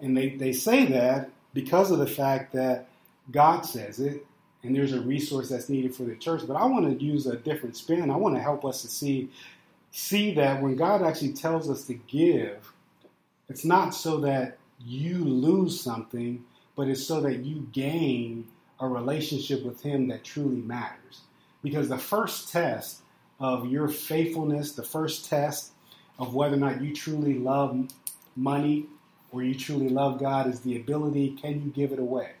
and 0.00 0.16
they, 0.16 0.30
they 0.30 0.52
say 0.52 0.86
that 0.86 1.28
because 1.52 1.90
of 1.90 1.98
the 1.98 2.06
fact 2.06 2.54
that 2.54 2.88
God 3.30 3.66
says 3.66 4.00
it 4.00 4.24
and 4.62 4.74
there's 4.74 4.92
a 4.92 5.00
resource 5.00 5.48
that's 5.48 5.68
needed 5.68 5.94
for 5.94 6.04
the 6.04 6.16
church. 6.16 6.42
But 6.46 6.54
I 6.54 6.66
want 6.66 6.86
to 6.86 7.04
use 7.04 7.26
a 7.26 7.36
different 7.36 7.76
spin. 7.76 8.10
I 8.10 8.16
want 8.16 8.36
to 8.36 8.42
help 8.42 8.64
us 8.64 8.82
to 8.82 8.88
see 8.88 9.30
see 9.92 10.34
that 10.34 10.62
when 10.62 10.76
God 10.76 11.02
actually 11.02 11.32
tells 11.32 11.68
us 11.68 11.84
to 11.86 11.94
give, 11.94 12.72
it's 13.48 13.64
not 13.64 13.90
so 13.90 14.18
that 14.18 14.58
you 14.84 15.24
lose 15.24 15.80
something, 15.80 16.44
but 16.76 16.88
it's 16.88 17.04
so 17.04 17.20
that 17.22 17.38
you 17.38 17.68
gain 17.72 18.46
a 18.78 18.86
relationship 18.86 19.64
with 19.64 19.82
Him 19.82 20.08
that 20.08 20.24
truly 20.24 20.60
matters. 20.60 21.20
Because 21.62 21.88
the 21.88 21.98
first 21.98 22.52
test 22.52 23.02
of 23.40 23.66
your 23.66 23.88
faithfulness, 23.88 24.72
the 24.72 24.82
first 24.82 25.28
test 25.28 25.72
of 26.18 26.34
whether 26.34 26.54
or 26.54 26.60
not 26.60 26.80
you 26.80 26.94
truly 26.94 27.34
love 27.38 27.88
money 28.36 28.86
or 29.32 29.42
you 29.42 29.54
truly 29.54 29.88
love 29.88 30.18
God 30.18 30.46
is 30.46 30.60
the 30.60 30.76
ability 30.76 31.36
can 31.40 31.62
you 31.62 31.70
give 31.70 31.92
it 31.92 31.98
away? 31.98 32.32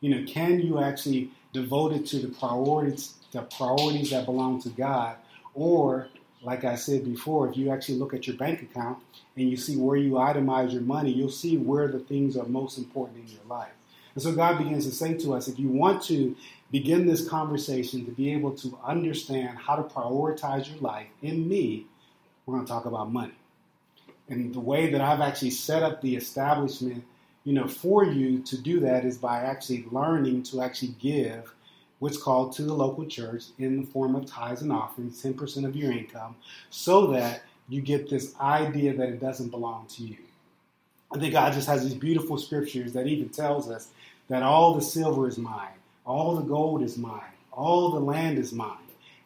You 0.00 0.14
know, 0.14 0.26
can 0.26 0.60
you 0.60 0.82
actually 0.82 1.30
devote 1.54 1.92
it 1.92 2.04
to 2.06 2.18
the 2.18 2.28
priorities, 2.28 3.14
the 3.32 3.40
priorities 3.42 4.10
that 4.10 4.26
belong 4.26 4.60
to 4.62 4.68
God? 4.68 5.16
Or, 5.54 6.08
like 6.42 6.64
I 6.64 6.74
said 6.74 7.06
before, 7.06 7.48
if 7.48 7.56
you 7.56 7.70
actually 7.70 7.96
look 7.96 8.12
at 8.12 8.26
your 8.26 8.36
bank 8.36 8.60
account 8.60 8.98
and 9.36 9.48
you 9.48 9.56
see 9.56 9.76
where 9.76 9.96
you 9.96 10.12
itemize 10.12 10.72
your 10.72 10.82
money, 10.82 11.10
you'll 11.10 11.30
see 11.30 11.56
where 11.56 11.88
the 11.88 12.00
things 12.00 12.36
are 12.36 12.44
most 12.44 12.76
important 12.76 13.24
in 13.24 13.32
your 13.32 13.44
life. 13.48 13.72
And 14.14 14.22
so 14.22 14.32
God 14.32 14.58
begins 14.58 14.86
to 14.86 14.92
say 14.92 15.14
to 15.14 15.34
us 15.34 15.48
if 15.48 15.58
you 15.58 15.68
want 15.68 16.02
to 16.04 16.36
begin 16.70 17.06
this 17.06 17.26
conversation 17.26 18.04
to 18.04 18.10
be 18.10 18.32
able 18.32 18.52
to 18.56 18.78
understand 18.84 19.58
how 19.58 19.76
to 19.76 19.82
prioritize 19.82 20.68
your 20.68 20.80
life 20.80 21.06
in 21.22 21.48
me, 21.48 21.86
we're 22.44 22.54
going 22.54 22.66
to 22.66 22.72
talk 22.72 22.84
about 22.84 23.12
money. 23.12 23.34
And 24.28 24.54
the 24.54 24.60
way 24.60 24.90
that 24.90 25.00
I've 25.00 25.20
actually 25.20 25.50
set 25.50 25.82
up 25.82 26.00
the 26.00 26.16
establishment, 26.16 27.04
you 27.44 27.52
know, 27.52 27.68
for 27.68 28.04
you 28.04 28.40
to 28.40 28.58
do 28.58 28.80
that 28.80 29.04
is 29.04 29.18
by 29.18 29.40
actually 29.40 29.86
learning 29.90 30.42
to 30.44 30.62
actually 30.62 30.94
give 31.00 31.54
what's 31.98 32.16
called 32.16 32.52
to 32.52 32.62
the 32.62 32.74
local 32.74 33.06
church 33.06 33.44
in 33.58 33.80
the 33.80 33.86
form 33.86 34.14
of 34.14 34.26
tithes 34.26 34.62
and 34.62 34.72
offerings, 34.72 35.22
10% 35.22 35.64
of 35.64 35.76
your 35.76 35.92
income, 35.92 36.34
so 36.70 37.06
that 37.08 37.42
you 37.68 37.80
get 37.80 38.10
this 38.10 38.34
idea 38.40 38.94
that 38.94 39.08
it 39.08 39.20
doesn't 39.20 39.50
belong 39.50 39.86
to 39.88 40.02
you. 40.02 40.16
I 41.12 41.18
think 41.18 41.32
God 41.32 41.52
just 41.52 41.68
has 41.68 41.82
these 41.82 41.94
beautiful 41.94 42.36
scriptures 42.38 42.92
that 42.94 43.06
even 43.06 43.28
tells 43.28 43.70
us 43.70 43.88
that 44.28 44.42
all 44.42 44.74
the 44.74 44.82
silver 44.82 45.28
is 45.28 45.38
mine, 45.38 45.72
all 46.04 46.36
the 46.36 46.42
gold 46.42 46.82
is 46.82 46.98
mine, 46.98 47.20
all 47.52 47.90
the 47.90 48.00
land 48.00 48.38
is 48.38 48.52
mine. 48.52 48.78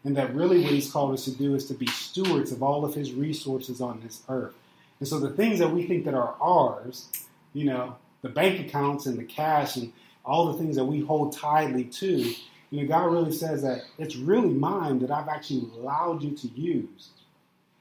And 0.04 0.16
that 0.16 0.35
really 0.35 0.62
what 0.62 0.70
he's 0.70 0.90
called 0.90 1.14
us 1.14 1.24
to 1.24 1.33
do 1.33 1.54
is 1.54 1.66
to 1.66 1.74
be 1.74 1.87
stewards 1.87 2.52
of 2.52 2.62
all 2.62 2.85
of 2.85 2.94
his 2.94 3.12
resources 3.12 3.81
on 3.81 4.00
this 4.00 4.22
earth. 4.28 4.54
And 5.00 5.09
so 5.09 5.18
the 5.18 5.31
things 5.31 5.59
that 5.59 5.70
we 5.70 5.87
think 5.87 6.04
that 6.04 6.14
are 6.14 6.35
ours, 6.40 7.09
you 7.52 7.64
know, 7.64 7.96
the 8.22 8.28
bank 8.28 8.66
accounts 8.66 9.07
and 9.07 9.18
the 9.18 9.24
cash 9.24 9.76
and 9.76 9.92
all 10.24 10.52
the 10.52 10.59
things 10.59 10.76
that 10.76 10.85
we 10.85 11.00
hold 11.00 11.37
tightly 11.37 11.85
to, 11.85 12.35
you 12.70 12.83
know, 12.83 12.87
God 12.87 13.12
really 13.12 13.33
says 13.33 13.62
that 13.62 13.83
it's 13.98 14.16
really 14.16 14.50
mine 14.50 14.98
that 15.00 15.11
I've 15.11 15.28
actually 15.28 15.68
allowed 15.76 16.22
you 16.22 16.33
to 16.33 16.48
use. 16.48 17.09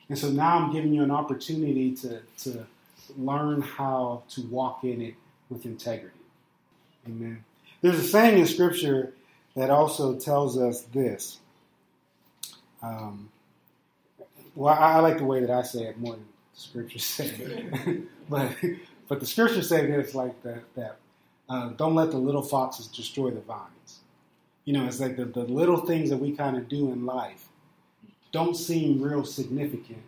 And 0.09 0.17
so 0.17 0.29
now 0.29 0.57
I'm 0.57 0.71
giving 0.71 0.93
you 0.93 1.03
an 1.03 1.11
opportunity 1.11 1.93
to, 1.95 2.21
to 2.39 2.65
learn 3.17 3.61
how 3.61 4.23
to 4.29 4.41
walk 4.43 4.83
in 4.83 5.01
it 5.01 5.15
with 5.49 5.65
integrity. 5.65 6.15
Amen. 7.05 7.43
There's 7.81 7.99
a 7.99 8.03
saying 8.03 8.39
in 8.39 8.47
Scripture 8.47 9.13
that 9.55 9.69
also 9.69 10.15
tells 10.15 10.57
us 10.57 10.81
this. 10.93 11.39
Um, 12.81 13.29
well, 14.55 14.73
I, 14.73 14.93
I, 14.93 14.99
like 14.99 15.17
the 15.17 15.25
way 15.25 15.41
that 15.41 15.49
I 15.49 15.63
say 15.63 15.83
it 15.83 15.97
more 15.99 16.13
than 16.13 16.25
Scripture 16.53 16.99
says 16.99 17.33
it. 17.39 18.03
but, 18.29 18.51
but 19.07 19.19
the 19.19 19.25
Scripture 19.25 19.61
say 19.61 19.85
this 19.85 20.13
like 20.13 20.41
that, 20.43 20.63
that 20.75 20.97
uh, 21.49 21.69
don't 21.69 21.95
let 21.95 22.11
the 22.11 22.17
little 22.17 22.41
foxes 22.41 22.87
destroy 22.87 23.31
the 23.31 23.41
vines. 23.41 23.99
You 24.65 24.73
know, 24.73 24.85
it's 24.85 24.99
like 24.99 25.15
the, 25.15 25.25
the 25.25 25.43
little 25.43 25.77
things 25.77 26.09
that 26.09 26.17
we 26.17 26.33
kind 26.33 26.57
of 26.57 26.67
do 26.67 26.91
in 26.91 27.05
life 27.05 27.45
don't 28.31 28.55
seem 28.55 29.01
real 29.01 29.23
significant, 29.23 30.03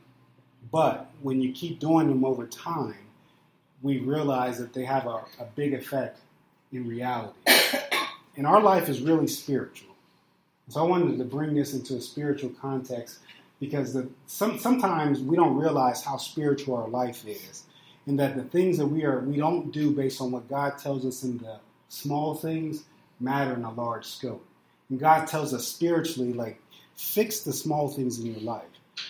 but 0.72 1.10
when 1.22 1.42
you 1.42 1.54
keep 1.54 1.80
doing 1.80 2.10
them 2.10 2.26
over 2.26 2.46
time, 2.46 2.96
we 3.82 4.00
realize 4.00 4.58
that 4.58 4.74
they 4.74 4.84
have 4.84 5.06
a, 5.06 5.24
a 5.40 5.46
big 5.56 5.74
effect 5.74 6.20
in 6.74 6.88
reality. 6.88 7.38
and 8.38 8.46
our 8.46 8.62
life 8.62 8.90
is 8.90 9.02
really 9.02 9.28
spiritual. 9.28 9.96
So 10.68 10.82
I 10.82 10.84
wanted 10.84 11.18
to 11.18 11.24
bring 11.24 11.56
this 11.56 11.74
into 11.74 11.96
a 11.96 12.02
spiritual 12.02 12.52
context 12.62 13.20
because 13.60 13.94
the, 13.94 14.08
some, 14.28 14.60
sometimes 14.60 15.22
we 15.22 15.36
don't 15.36 15.58
realize 15.58 16.04
how 16.04 16.18
spiritual 16.18 16.76
our 16.76 16.88
life 16.88 17.26
is, 17.26 17.64
and 18.08 18.20
that 18.20 18.36
the 18.36 18.44
things 18.44 18.78
that 18.78 18.88
we 18.88 19.04
are 19.04 19.20
we 19.20 19.38
don't 19.38 19.72
do 19.72 19.92
based 19.92 20.22
on 20.22 20.32
what 20.32 20.50
God 20.50 20.78
tells 20.78 21.06
us 21.06 21.24
in 21.24 21.38
the 21.38 21.60
small 21.90 22.36
things 22.36 22.84
matter 23.20 23.54
in 23.54 23.64
a 23.64 23.72
large 23.72 24.06
scope. 24.06 24.46
And 24.90 25.00
God 25.00 25.28
tells 25.28 25.54
us 25.54 25.68
spiritually, 25.68 26.34
like 26.34 26.60
fix 26.96 27.42
the 27.42 27.54
small 27.54 27.90
things 27.90 28.20
in 28.20 28.26
your 28.28 28.42
life. 28.42 28.64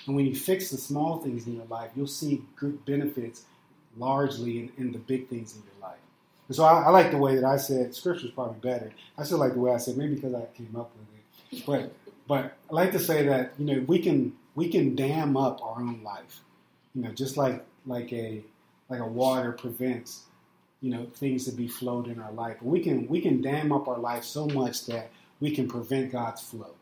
And 0.06 0.16
when 0.16 0.26
you 0.26 0.36
fix 0.36 0.70
the 0.70 0.78
small 0.78 1.20
things 1.20 1.48
in 1.48 1.56
your 1.56 1.66
life, 1.66 1.92
you'll 1.96 2.08
see 2.08 2.44
good 2.56 2.84
benefits 2.86 3.44
largely 3.98 4.60
in, 4.60 4.72
in 4.78 4.92
the 4.92 5.00
big 5.00 5.28
things 5.30 5.56
in 5.56 5.64
your 5.64 5.90
life. 5.90 6.00
And 6.48 6.56
so 6.56 6.64
I, 6.64 6.84
I, 6.84 6.90
like 6.90 7.12
the 7.12 7.18
way 7.18 7.36
that 7.36 7.44
I 7.44 7.58
said 7.58 7.94
scripture 7.96 8.28
is 8.28 8.32
probably 8.32 8.60
better. 8.60 8.92
I 9.18 9.24
still 9.24 9.38
like 9.38 9.54
the 9.54 9.60
way 9.60 9.72
I 9.74 9.78
said, 9.78 9.98
maybe 9.98 10.16
because 10.16 10.34
I 10.34 10.46
came 10.56 10.76
up 10.76 10.92
with 10.98 11.60
it. 11.60 11.66
But 11.66 11.94
but 12.28 12.58
I 12.70 12.74
like 12.74 12.92
to 12.92 13.00
say 13.00 13.26
that, 13.26 13.54
you 13.58 13.66
know, 13.66 13.84
we 13.88 14.00
can 14.00 14.34
we 14.56 14.70
can 14.70 14.96
dam 14.96 15.38
up 15.38 15.64
our 15.64 15.82
own 15.82 16.02
life. 16.04 16.42
You 16.94 17.04
know, 17.04 17.12
just 17.12 17.38
like 17.38 17.64
like 17.86 18.12
a 18.14 18.44
like 18.90 19.00
a 19.00 19.06
water 19.06 19.52
prevents, 19.52 20.24
you 20.82 20.92
know, 20.92 21.06
things 21.16 21.46
to 21.46 21.52
be 21.52 21.68
flowed 21.68 22.08
in 22.08 22.20
our 22.20 22.32
life. 22.32 22.58
We 22.62 22.80
can 22.80 23.08
we 23.08 23.22
can 23.22 23.42
dam 23.42 23.72
up 23.72 23.88
our 23.88 24.00
life 24.00 24.24
so 24.24 24.48
much 24.48 24.86
that 24.88 25.12
we 25.40 25.52
can 25.52 25.68
prevent 25.68 26.12
God's 26.12 26.42
flow. 26.42 26.74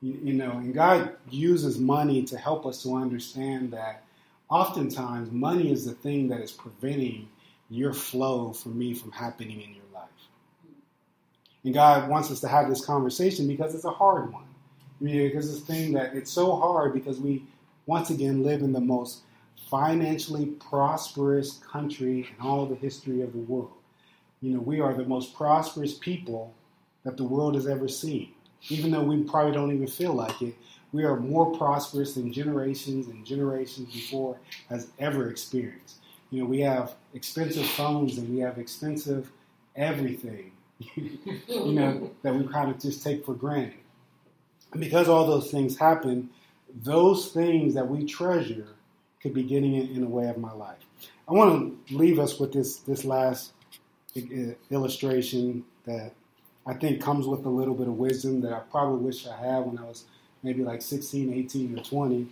You, 0.00 0.18
you 0.22 0.32
know, 0.32 0.52
and 0.52 0.74
God 0.74 1.16
uses 1.30 1.78
money 1.78 2.22
to 2.24 2.38
help 2.38 2.66
us 2.66 2.82
to 2.82 2.94
understand 2.96 3.72
that 3.72 4.04
oftentimes 4.48 5.30
money 5.30 5.70
is 5.70 5.84
the 5.84 5.92
thing 5.92 6.28
that 6.28 6.40
is 6.40 6.52
preventing 6.52 7.28
your 7.70 7.92
flow 7.92 8.52
for 8.52 8.68
me 8.68 8.94
from 8.94 9.12
happening 9.12 9.62
in 9.62 9.74
your 9.74 9.84
life. 9.94 10.08
And 11.64 11.72
God 11.72 12.08
wants 12.08 12.30
us 12.30 12.40
to 12.40 12.48
have 12.48 12.68
this 12.68 12.84
conversation 12.84 13.46
because 13.46 13.74
it's 13.74 13.84
a 13.84 13.90
hard 13.90 14.32
one. 14.32 14.44
I 15.00 15.04
mean, 15.04 15.28
because 15.28 15.50
it's 15.50 15.62
a 15.62 15.72
thing 15.72 15.92
that 15.92 16.14
it's 16.14 16.30
so 16.30 16.54
hard 16.56 16.92
because 16.92 17.18
we 17.18 17.44
once 17.86 18.10
again 18.10 18.42
live 18.42 18.62
in 18.62 18.72
the 18.72 18.80
most 18.80 19.22
financially 19.72 20.44
prosperous 20.46 21.60
country 21.72 22.28
in 22.28 22.46
all 22.46 22.66
the 22.66 22.74
history 22.74 23.22
of 23.22 23.32
the 23.32 23.38
world. 23.38 23.72
You 24.42 24.52
know, 24.52 24.60
we 24.60 24.80
are 24.80 24.92
the 24.92 25.06
most 25.06 25.34
prosperous 25.34 25.94
people 25.94 26.52
that 27.04 27.16
the 27.16 27.24
world 27.24 27.54
has 27.54 27.66
ever 27.66 27.88
seen. 27.88 28.34
Even 28.68 28.90
though 28.90 29.02
we 29.02 29.22
probably 29.22 29.52
don't 29.52 29.72
even 29.72 29.86
feel 29.86 30.12
like 30.12 30.42
it, 30.42 30.54
we 30.92 31.04
are 31.04 31.18
more 31.18 31.56
prosperous 31.56 32.14
than 32.14 32.30
generations 32.34 33.06
and 33.06 33.24
generations 33.24 33.90
before 33.90 34.36
has 34.68 34.88
ever 34.98 35.30
experienced. 35.30 35.96
You 36.28 36.42
know, 36.42 36.46
we 36.46 36.60
have 36.60 36.94
expensive 37.14 37.66
phones 37.66 38.18
and 38.18 38.28
we 38.28 38.40
have 38.40 38.58
expensive 38.58 39.32
everything, 39.74 40.52
you 40.96 41.72
know, 41.72 42.10
that 42.20 42.34
we 42.34 42.46
kind 42.46 42.70
of 42.70 42.78
just 42.78 43.02
take 43.02 43.24
for 43.24 43.32
granted. 43.32 43.80
And 44.72 44.82
because 44.82 45.08
all 45.08 45.26
those 45.26 45.50
things 45.50 45.78
happen, 45.78 46.28
those 46.82 47.32
things 47.32 47.72
that 47.72 47.88
we 47.88 48.04
treasure 48.04 48.68
could 49.22 49.34
be 49.34 49.42
getting 49.42 49.74
in, 49.74 49.88
in 49.88 50.00
the 50.00 50.08
way 50.08 50.28
of 50.28 50.38
my 50.38 50.52
life. 50.52 50.78
I 51.28 51.32
want 51.32 51.78
to 51.88 51.96
leave 51.96 52.18
us 52.18 52.38
with 52.38 52.52
this 52.52 52.78
this 52.78 53.04
last 53.04 53.52
illustration 54.70 55.64
that 55.86 56.12
I 56.66 56.74
think 56.74 57.02
comes 57.02 57.26
with 57.26 57.44
a 57.44 57.48
little 57.48 57.74
bit 57.74 57.88
of 57.88 57.94
wisdom 57.94 58.40
that 58.42 58.52
I 58.52 58.60
probably 58.70 59.04
wish 59.04 59.26
I 59.26 59.36
had 59.36 59.60
when 59.60 59.78
I 59.78 59.84
was 59.84 60.04
maybe 60.42 60.62
like 60.62 60.82
16, 60.82 61.32
18, 61.32 61.78
or 61.78 61.82
20. 61.82 62.28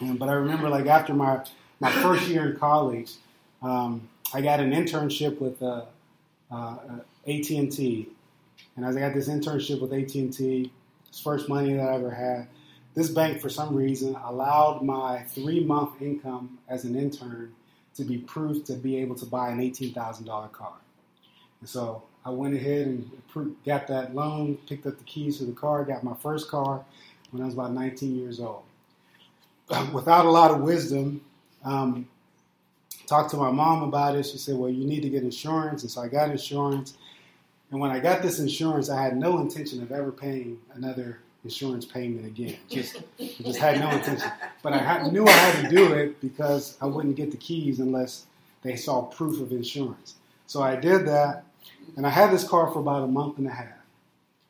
Um, 0.00 0.16
but 0.16 0.28
I 0.28 0.32
remember 0.32 0.68
like 0.68 0.86
after 0.86 1.14
my, 1.14 1.44
my 1.80 1.90
first 1.90 2.28
year 2.28 2.50
in 2.50 2.56
college, 2.56 3.12
um, 3.62 4.08
I 4.32 4.40
got 4.40 4.60
an 4.60 4.72
internship 4.72 5.40
with 5.40 5.62
uh, 5.62 5.84
uh, 6.50 6.76
AT&T. 7.26 8.08
And 8.76 8.84
as 8.84 8.96
I 8.96 9.00
got 9.00 9.14
this 9.14 9.28
internship 9.28 9.80
with 9.80 9.92
AT&T, 9.92 10.70
it's 11.08 11.20
first 11.20 11.48
money 11.48 11.74
that 11.74 11.88
I 11.88 11.94
ever 11.94 12.10
had. 12.10 12.48
This 12.94 13.10
bank, 13.10 13.40
for 13.40 13.48
some 13.48 13.74
reason, 13.74 14.16
allowed 14.24 14.82
my 14.82 15.22
three-month 15.22 16.00
income 16.00 16.58
as 16.68 16.84
an 16.84 16.94
intern 16.96 17.52
to 17.96 18.04
be 18.04 18.18
proof 18.18 18.64
to 18.64 18.74
be 18.74 18.96
able 18.98 19.16
to 19.16 19.26
buy 19.26 19.50
an 19.50 19.58
$18,000 19.58 20.52
car. 20.52 20.74
And 21.60 21.68
so 21.68 22.02
I 22.24 22.30
went 22.30 22.54
ahead 22.54 22.86
and 22.86 23.10
got 23.64 23.88
that 23.88 24.14
loan, 24.14 24.58
picked 24.68 24.86
up 24.86 24.98
the 24.98 25.04
keys 25.04 25.38
to 25.38 25.44
the 25.44 25.52
car, 25.52 25.84
got 25.84 26.04
my 26.04 26.14
first 26.14 26.48
car 26.48 26.84
when 27.30 27.42
I 27.42 27.46
was 27.46 27.54
about 27.54 27.72
19 27.72 28.16
years 28.16 28.40
old. 28.40 28.62
Without 29.92 30.26
a 30.26 30.30
lot 30.30 30.50
of 30.50 30.60
wisdom, 30.60 31.20
um, 31.64 32.06
talked 33.06 33.30
to 33.30 33.36
my 33.36 33.50
mom 33.50 33.82
about 33.82 34.14
it. 34.16 34.24
She 34.24 34.38
said, 34.38 34.56
"Well, 34.56 34.70
you 34.70 34.86
need 34.86 35.00
to 35.02 35.08
get 35.08 35.22
insurance," 35.22 35.82
and 35.82 35.90
so 35.90 36.02
I 36.02 36.08
got 36.08 36.30
insurance. 36.30 36.94
And 37.70 37.80
when 37.80 37.90
I 37.90 37.98
got 37.98 38.22
this 38.22 38.38
insurance, 38.38 38.90
I 38.90 39.02
had 39.02 39.16
no 39.16 39.40
intention 39.40 39.82
of 39.82 39.90
ever 39.90 40.12
paying 40.12 40.60
another 40.74 41.20
insurance 41.44 41.84
payment 41.84 42.26
again. 42.26 42.56
Just, 42.68 43.02
just 43.18 43.58
had 43.58 43.78
no 43.78 43.90
intention. 43.90 44.30
But 44.62 44.72
I 44.72 44.78
had, 44.78 45.12
knew 45.12 45.26
I 45.26 45.30
had 45.30 45.68
to 45.68 45.76
do 45.76 45.92
it 45.92 46.20
because 46.20 46.76
I 46.80 46.86
wouldn't 46.86 47.16
get 47.16 47.30
the 47.30 47.36
keys 47.36 47.80
unless 47.80 48.26
they 48.62 48.76
saw 48.76 49.02
proof 49.02 49.40
of 49.40 49.52
insurance. 49.52 50.14
So 50.46 50.62
I 50.62 50.76
did 50.76 51.06
that. 51.06 51.44
And 51.96 52.06
I 52.06 52.10
had 52.10 52.32
this 52.32 52.46
car 52.48 52.70
for 52.72 52.80
about 52.80 53.04
a 53.04 53.06
month 53.06 53.38
and 53.38 53.46
a 53.46 53.50
half. 53.50 53.68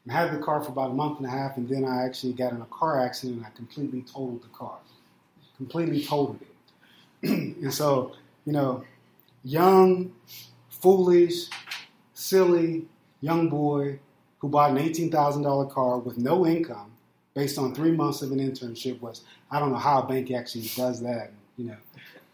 I 0.08 0.12
had 0.12 0.32
the 0.32 0.42
car 0.42 0.62
for 0.62 0.70
about 0.70 0.90
a 0.90 0.94
month 0.94 1.18
and 1.18 1.26
a 1.26 1.30
half, 1.30 1.56
and 1.56 1.68
then 1.68 1.84
I 1.84 2.04
actually 2.04 2.34
got 2.34 2.52
in 2.52 2.60
a 2.60 2.66
car 2.66 3.00
accident 3.00 3.38
and 3.38 3.46
I 3.46 3.50
completely 3.50 4.02
totaled 4.02 4.42
the 4.42 4.48
car. 4.48 4.76
Completely 5.56 6.04
totaled 6.04 6.40
it. 6.42 7.28
and 7.62 7.72
so, 7.72 8.12
you 8.44 8.52
know, 8.52 8.84
young, 9.42 10.12
foolish, 10.68 11.48
silly, 12.12 12.86
young 13.20 13.48
boy 13.48 13.98
who 14.38 14.48
bought 14.48 14.70
an 14.70 14.78
$18,000 14.78 15.70
car 15.70 15.98
with 15.98 16.18
no 16.18 16.46
income 16.46 16.92
based 17.34 17.58
on 17.58 17.74
three 17.74 17.92
months 17.92 18.22
of 18.22 18.30
an 18.32 18.38
internship 18.38 19.00
was, 19.00 19.22
I 19.50 19.58
don't 19.58 19.72
know 19.72 19.78
how 19.78 20.02
a 20.02 20.06
bank 20.06 20.30
actually 20.30 20.70
does 20.76 21.02
that, 21.02 21.32
you 21.56 21.66
know. 21.66 21.76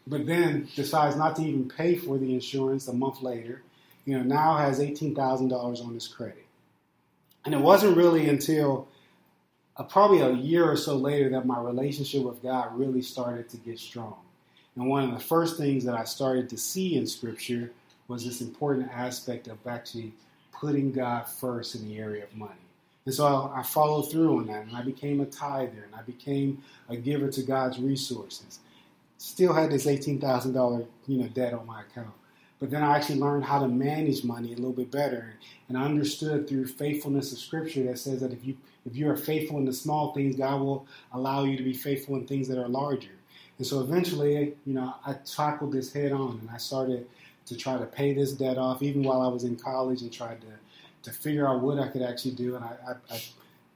But 0.06 0.26
then 0.26 0.68
decides 0.74 1.16
not 1.16 1.36
to 1.36 1.42
even 1.42 1.68
pay 1.68 1.94
for 1.96 2.18
the 2.18 2.34
insurance 2.34 2.88
a 2.88 2.92
month 2.92 3.22
later 3.22 3.62
you 4.04 4.16
know, 4.16 4.22
now 4.22 4.56
has 4.56 4.80
$18,000 4.80 5.84
on 5.84 5.94
his 5.94 6.08
credit. 6.08 6.44
And 7.44 7.54
it 7.54 7.60
wasn't 7.60 7.96
really 7.96 8.28
until 8.28 8.88
uh, 9.76 9.82
probably 9.84 10.20
a 10.20 10.32
year 10.32 10.68
or 10.68 10.76
so 10.76 10.96
later 10.96 11.30
that 11.30 11.46
my 11.46 11.60
relationship 11.60 12.22
with 12.22 12.42
God 12.42 12.76
really 12.78 13.02
started 13.02 13.48
to 13.50 13.56
get 13.58 13.78
strong. 13.78 14.16
And 14.76 14.88
one 14.88 15.04
of 15.04 15.12
the 15.12 15.24
first 15.24 15.56
things 15.56 15.84
that 15.84 15.94
I 15.94 16.04
started 16.04 16.48
to 16.50 16.58
see 16.58 16.96
in 16.96 17.06
Scripture 17.06 17.70
was 18.08 18.24
this 18.24 18.40
important 18.40 18.90
aspect 18.92 19.48
of 19.48 19.58
actually 19.66 20.12
putting 20.60 20.92
God 20.92 21.26
first 21.26 21.74
in 21.74 21.88
the 21.88 21.98
area 21.98 22.24
of 22.24 22.36
money. 22.36 22.52
And 23.06 23.14
so 23.14 23.26
I, 23.26 23.60
I 23.60 23.62
followed 23.62 24.10
through 24.10 24.38
on 24.38 24.46
that, 24.48 24.66
and 24.66 24.76
I 24.76 24.82
became 24.82 25.20
a 25.20 25.26
tither, 25.26 25.84
and 25.84 25.94
I 25.94 26.02
became 26.02 26.62
a 26.88 26.96
giver 26.96 27.28
to 27.30 27.42
God's 27.42 27.78
resources. 27.78 28.60
Still 29.16 29.52
had 29.52 29.70
this 29.70 29.86
$18,000 29.86 30.86
you 31.06 31.18
know, 31.18 31.28
debt 31.28 31.54
on 31.54 31.66
my 31.66 31.82
account. 31.82 32.12
But 32.58 32.70
then 32.70 32.82
I 32.82 32.96
actually 32.96 33.18
learned 33.18 33.44
how 33.44 33.58
to 33.60 33.68
manage 33.68 34.22
money 34.22 34.52
a 34.52 34.56
little 34.56 34.72
bit 34.72 34.90
better, 34.90 35.34
and 35.68 35.78
I 35.78 35.84
understood 35.84 36.46
through 36.46 36.66
faithfulness 36.66 37.32
of 37.32 37.38
Scripture 37.38 37.84
that 37.84 37.98
says 37.98 38.20
that 38.20 38.32
if 38.32 38.44
you 38.44 38.56
if 38.86 38.96
you 38.96 39.10
are 39.10 39.16
faithful 39.16 39.58
in 39.58 39.66
the 39.66 39.72
small 39.72 40.12
things, 40.14 40.36
God 40.36 40.60
will 40.60 40.86
allow 41.12 41.44
you 41.44 41.56
to 41.56 41.62
be 41.62 41.74
faithful 41.74 42.16
in 42.16 42.26
things 42.26 42.48
that 42.48 42.58
are 42.58 42.68
larger. 42.68 43.10
And 43.58 43.66
so 43.66 43.80
eventually, 43.80 44.54
you 44.64 44.72
know, 44.72 44.94
I 45.04 45.14
tackled 45.14 45.72
this 45.72 45.92
head 45.92 46.12
on 46.12 46.38
and 46.40 46.50
I 46.50 46.56
started 46.56 47.06
to 47.50 47.56
try 47.56 47.76
to 47.76 47.84
pay 47.84 48.14
this 48.14 48.32
debt 48.32 48.58
off, 48.58 48.80
even 48.80 49.02
while 49.02 49.20
I 49.20 49.26
was 49.26 49.42
in 49.42 49.56
college, 49.56 50.02
and 50.02 50.12
tried 50.12 50.40
to, 50.42 51.10
to 51.10 51.10
figure 51.10 51.48
out 51.48 51.60
what 51.62 51.80
I 51.80 51.88
could 51.88 52.00
actually 52.00 52.36
do. 52.36 52.54
And 52.54 52.64
I, 52.64 52.76
I, 52.88 53.14
I 53.14 53.22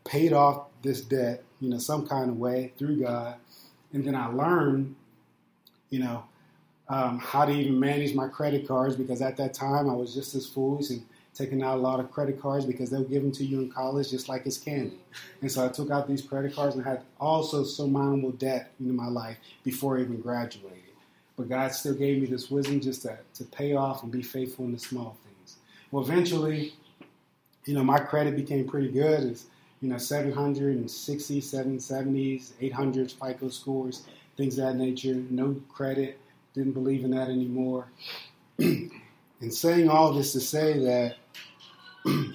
paid 0.04 0.32
off 0.32 0.68
this 0.82 1.00
debt, 1.00 1.42
you 1.60 1.68
know, 1.68 1.78
some 1.78 2.06
kind 2.06 2.30
of 2.30 2.38
way 2.38 2.72
through 2.78 3.00
God. 3.00 3.34
And 3.92 4.06
then 4.06 4.14
I 4.14 4.26
learned, 4.26 4.94
you 5.90 5.98
know, 5.98 6.24
um, 6.88 7.18
how 7.18 7.44
to 7.44 7.52
even 7.52 7.80
manage 7.80 8.14
my 8.14 8.28
credit 8.28 8.68
cards 8.68 8.94
because 8.94 9.20
at 9.20 9.36
that 9.38 9.54
time 9.54 9.90
I 9.90 9.94
was 9.94 10.14
just 10.14 10.36
as 10.36 10.46
foolish 10.46 10.90
and 10.90 11.04
taking 11.34 11.60
out 11.64 11.78
a 11.78 11.80
lot 11.80 11.98
of 11.98 12.12
credit 12.12 12.40
cards 12.40 12.64
because 12.64 12.90
they'll 12.90 13.02
give 13.02 13.22
them 13.22 13.32
to 13.32 13.44
you 13.44 13.60
in 13.60 13.72
college 13.72 14.10
just 14.10 14.28
like 14.28 14.46
it's 14.46 14.58
candy. 14.58 15.00
And 15.40 15.50
so 15.50 15.64
I 15.64 15.68
took 15.68 15.90
out 15.90 16.06
these 16.06 16.22
credit 16.22 16.54
cards 16.54 16.76
and 16.76 16.84
had 16.84 17.02
also 17.18 17.64
surmountable 17.64 18.30
debt 18.30 18.70
in 18.78 18.94
my 18.94 19.08
life 19.08 19.36
before 19.64 19.98
I 19.98 20.02
even 20.02 20.20
graduated. 20.20 20.83
But 21.36 21.48
God 21.48 21.72
still 21.72 21.94
gave 21.94 22.20
me 22.22 22.26
this 22.28 22.50
wisdom 22.50 22.80
just 22.80 23.02
to, 23.02 23.18
to 23.34 23.44
pay 23.44 23.74
off 23.74 24.02
and 24.02 24.12
be 24.12 24.22
faithful 24.22 24.64
in 24.64 24.72
the 24.72 24.78
small 24.78 25.16
things. 25.24 25.56
Well, 25.90 26.04
eventually, 26.04 26.74
you 27.64 27.74
know, 27.74 27.82
my 27.82 27.98
credit 27.98 28.36
became 28.36 28.68
pretty 28.68 28.88
good. 28.88 29.24
It's, 29.24 29.46
you 29.80 29.88
know, 29.88 29.98
760, 29.98 31.40
770s, 31.40 32.52
800s 32.60 33.12
FICO 33.12 33.48
scores, 33.48 34.04
things 34.36 34.58
of 34.58 34.66
that 34.66 34.76
nature. 34.76 35.14
No 35.30 35.60
credit. 35.68 36.18
Didn't 36.54 36.72
believe 36.72 37.04
in 37.04 37.10
that 37.10 37.28
anymore. 37.28 37.88
and 38.58 38.90
saying 39.50 39.88
all 39.88 40.12
this 40.12 40.32
to 40.32 40.40
say 40.40 40.78
that 40.78 41.16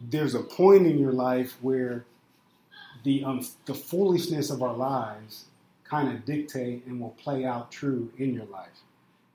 there's 0.00 0.34
a 0.34 0.40
point 0.40 0.86
in 0.86 0.98
your 0.98 1.12
life 1.12 1.56
where 1.60 2.04
the 3.04 3.22
um, 3.24 3.46
the 3.66 3.74
foolishness 3.74 4.50
of 4.50 4.62
our 4.62 4.74
lives 4.74 5.44
kind 5.88 6.08
of 6.08 6.24
dictate 6.24 6.86
and 6.86 7.00
will 7.00 7.10
play 7.10 7.44
out 7.44 7.70
true 7.70 8.10
in 8.18 8.34
your 8.34 8.46
life. 8.46 8.82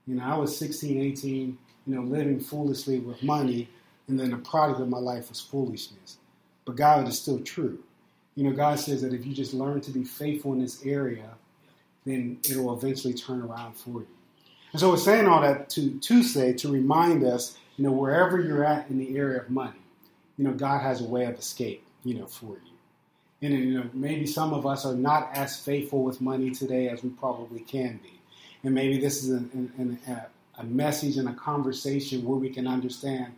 You 0.08 0.16
know, 0.16 0.24
I 0.24 0.38
was 0.38 0.58
16, 0.58 1.00
18, 1.00 1.58
you 1.88 1.96
know, 1.96 2.02
living 2.02 2.40
foolishly 2.40 3.00
with 3.00 3.22
money, 3.24 3.70
and 4.08 4.20
then 4.20 4.32
the 4.32 4.38
product 4.38 4.80
of 4.80 4.90
my 4.90 4.98
life 4.98 5.30
was 5.30 5.40
foolishness. 5.40 6.18
But 6.66 6.76
God 6.76 7.08
is 7.08 7.20
still 7.20 7.40
true. 7.40 7.80
You 8.36 8.46
know, 8.46 8.56
God 8.56 8.80
says 8.80 9.02
that 9.02 9.14
if 9.14 9.26
you 9.26 9.34
just 9.34 9.54
learn 9.54 9.82
to 9.82 9.92
be 9.92 10.04
faithful 10.04 10.54
in 10.54 10.62
this 10.62 10.86
area, 10.86 11.30
then 12.06 12.40
it 12.44 12.58
will 12.58 12.76
eventually 12.76 13.14
turn 13.14 13.42
around 13.42 13.76
for 13.76 14.02
you. 14.02 14.08
And 14.72 14.80
so 14.80 14.90
we're 14.90 14.98
saying 14.98 15.28
all 15.28 15.42
that 15.42 15.70
to, 15.72 16.00
to 16.00 16.24
say, 16.24 16.54
to 16.54 16.72
remind 16.72 17.24
us, 17.24 17.58
you 17.78 17.84
know, 17.84 17.92
wherever 17.92 18.40
you're 18.40 18.64
at 18.64 18.90
in 18.90 18.98
the 18.98 19.18
area 19.18 19.42
of 19.42 19.50
money, 19.50 19.80
you 20.38 20.46
know, 20.46 20.54
God 20.54 20.82
has 20.82 21.02
a 21.02 21.06
way 21.06 21.26
of 21.26 21.38
escape, 21.38 21.86
you 22.04 22.16
know, 22.16 22.26
for 22.26 22.54
you. 22.54 22.71
And 23.42 23.54
you 23.54 23.80
know, 23.80 23.90
maybe 23.94 24.26
some 24.28 24.54
of 24.54 24.66
us 24.66 24.86
are 24.86 24.94
not 24.94 25.32
as 25.34 25.58
faithful 25.58 26.04
with 26.04 26.22
money 26.22 26.52
today 26.52 26.90
as 26.90 27.04
we 27.04 27.10
probably 27.10 27.62
can 27.62 28.00
be. 28.04 28.20
And 28.64 28.76
maybe 28.76 29.00
this 29.00 29.24
is 29.24 29.32
a, 29.32 30.30
a 30.58 30.64
message 30.64 31.18
and 31.18 31.28
a 31.28 31.34
conversation 31.34 32.24
where 32.24 32.38
we 32.38 32.50
can 32.50 32.68
understand 32.68 33.34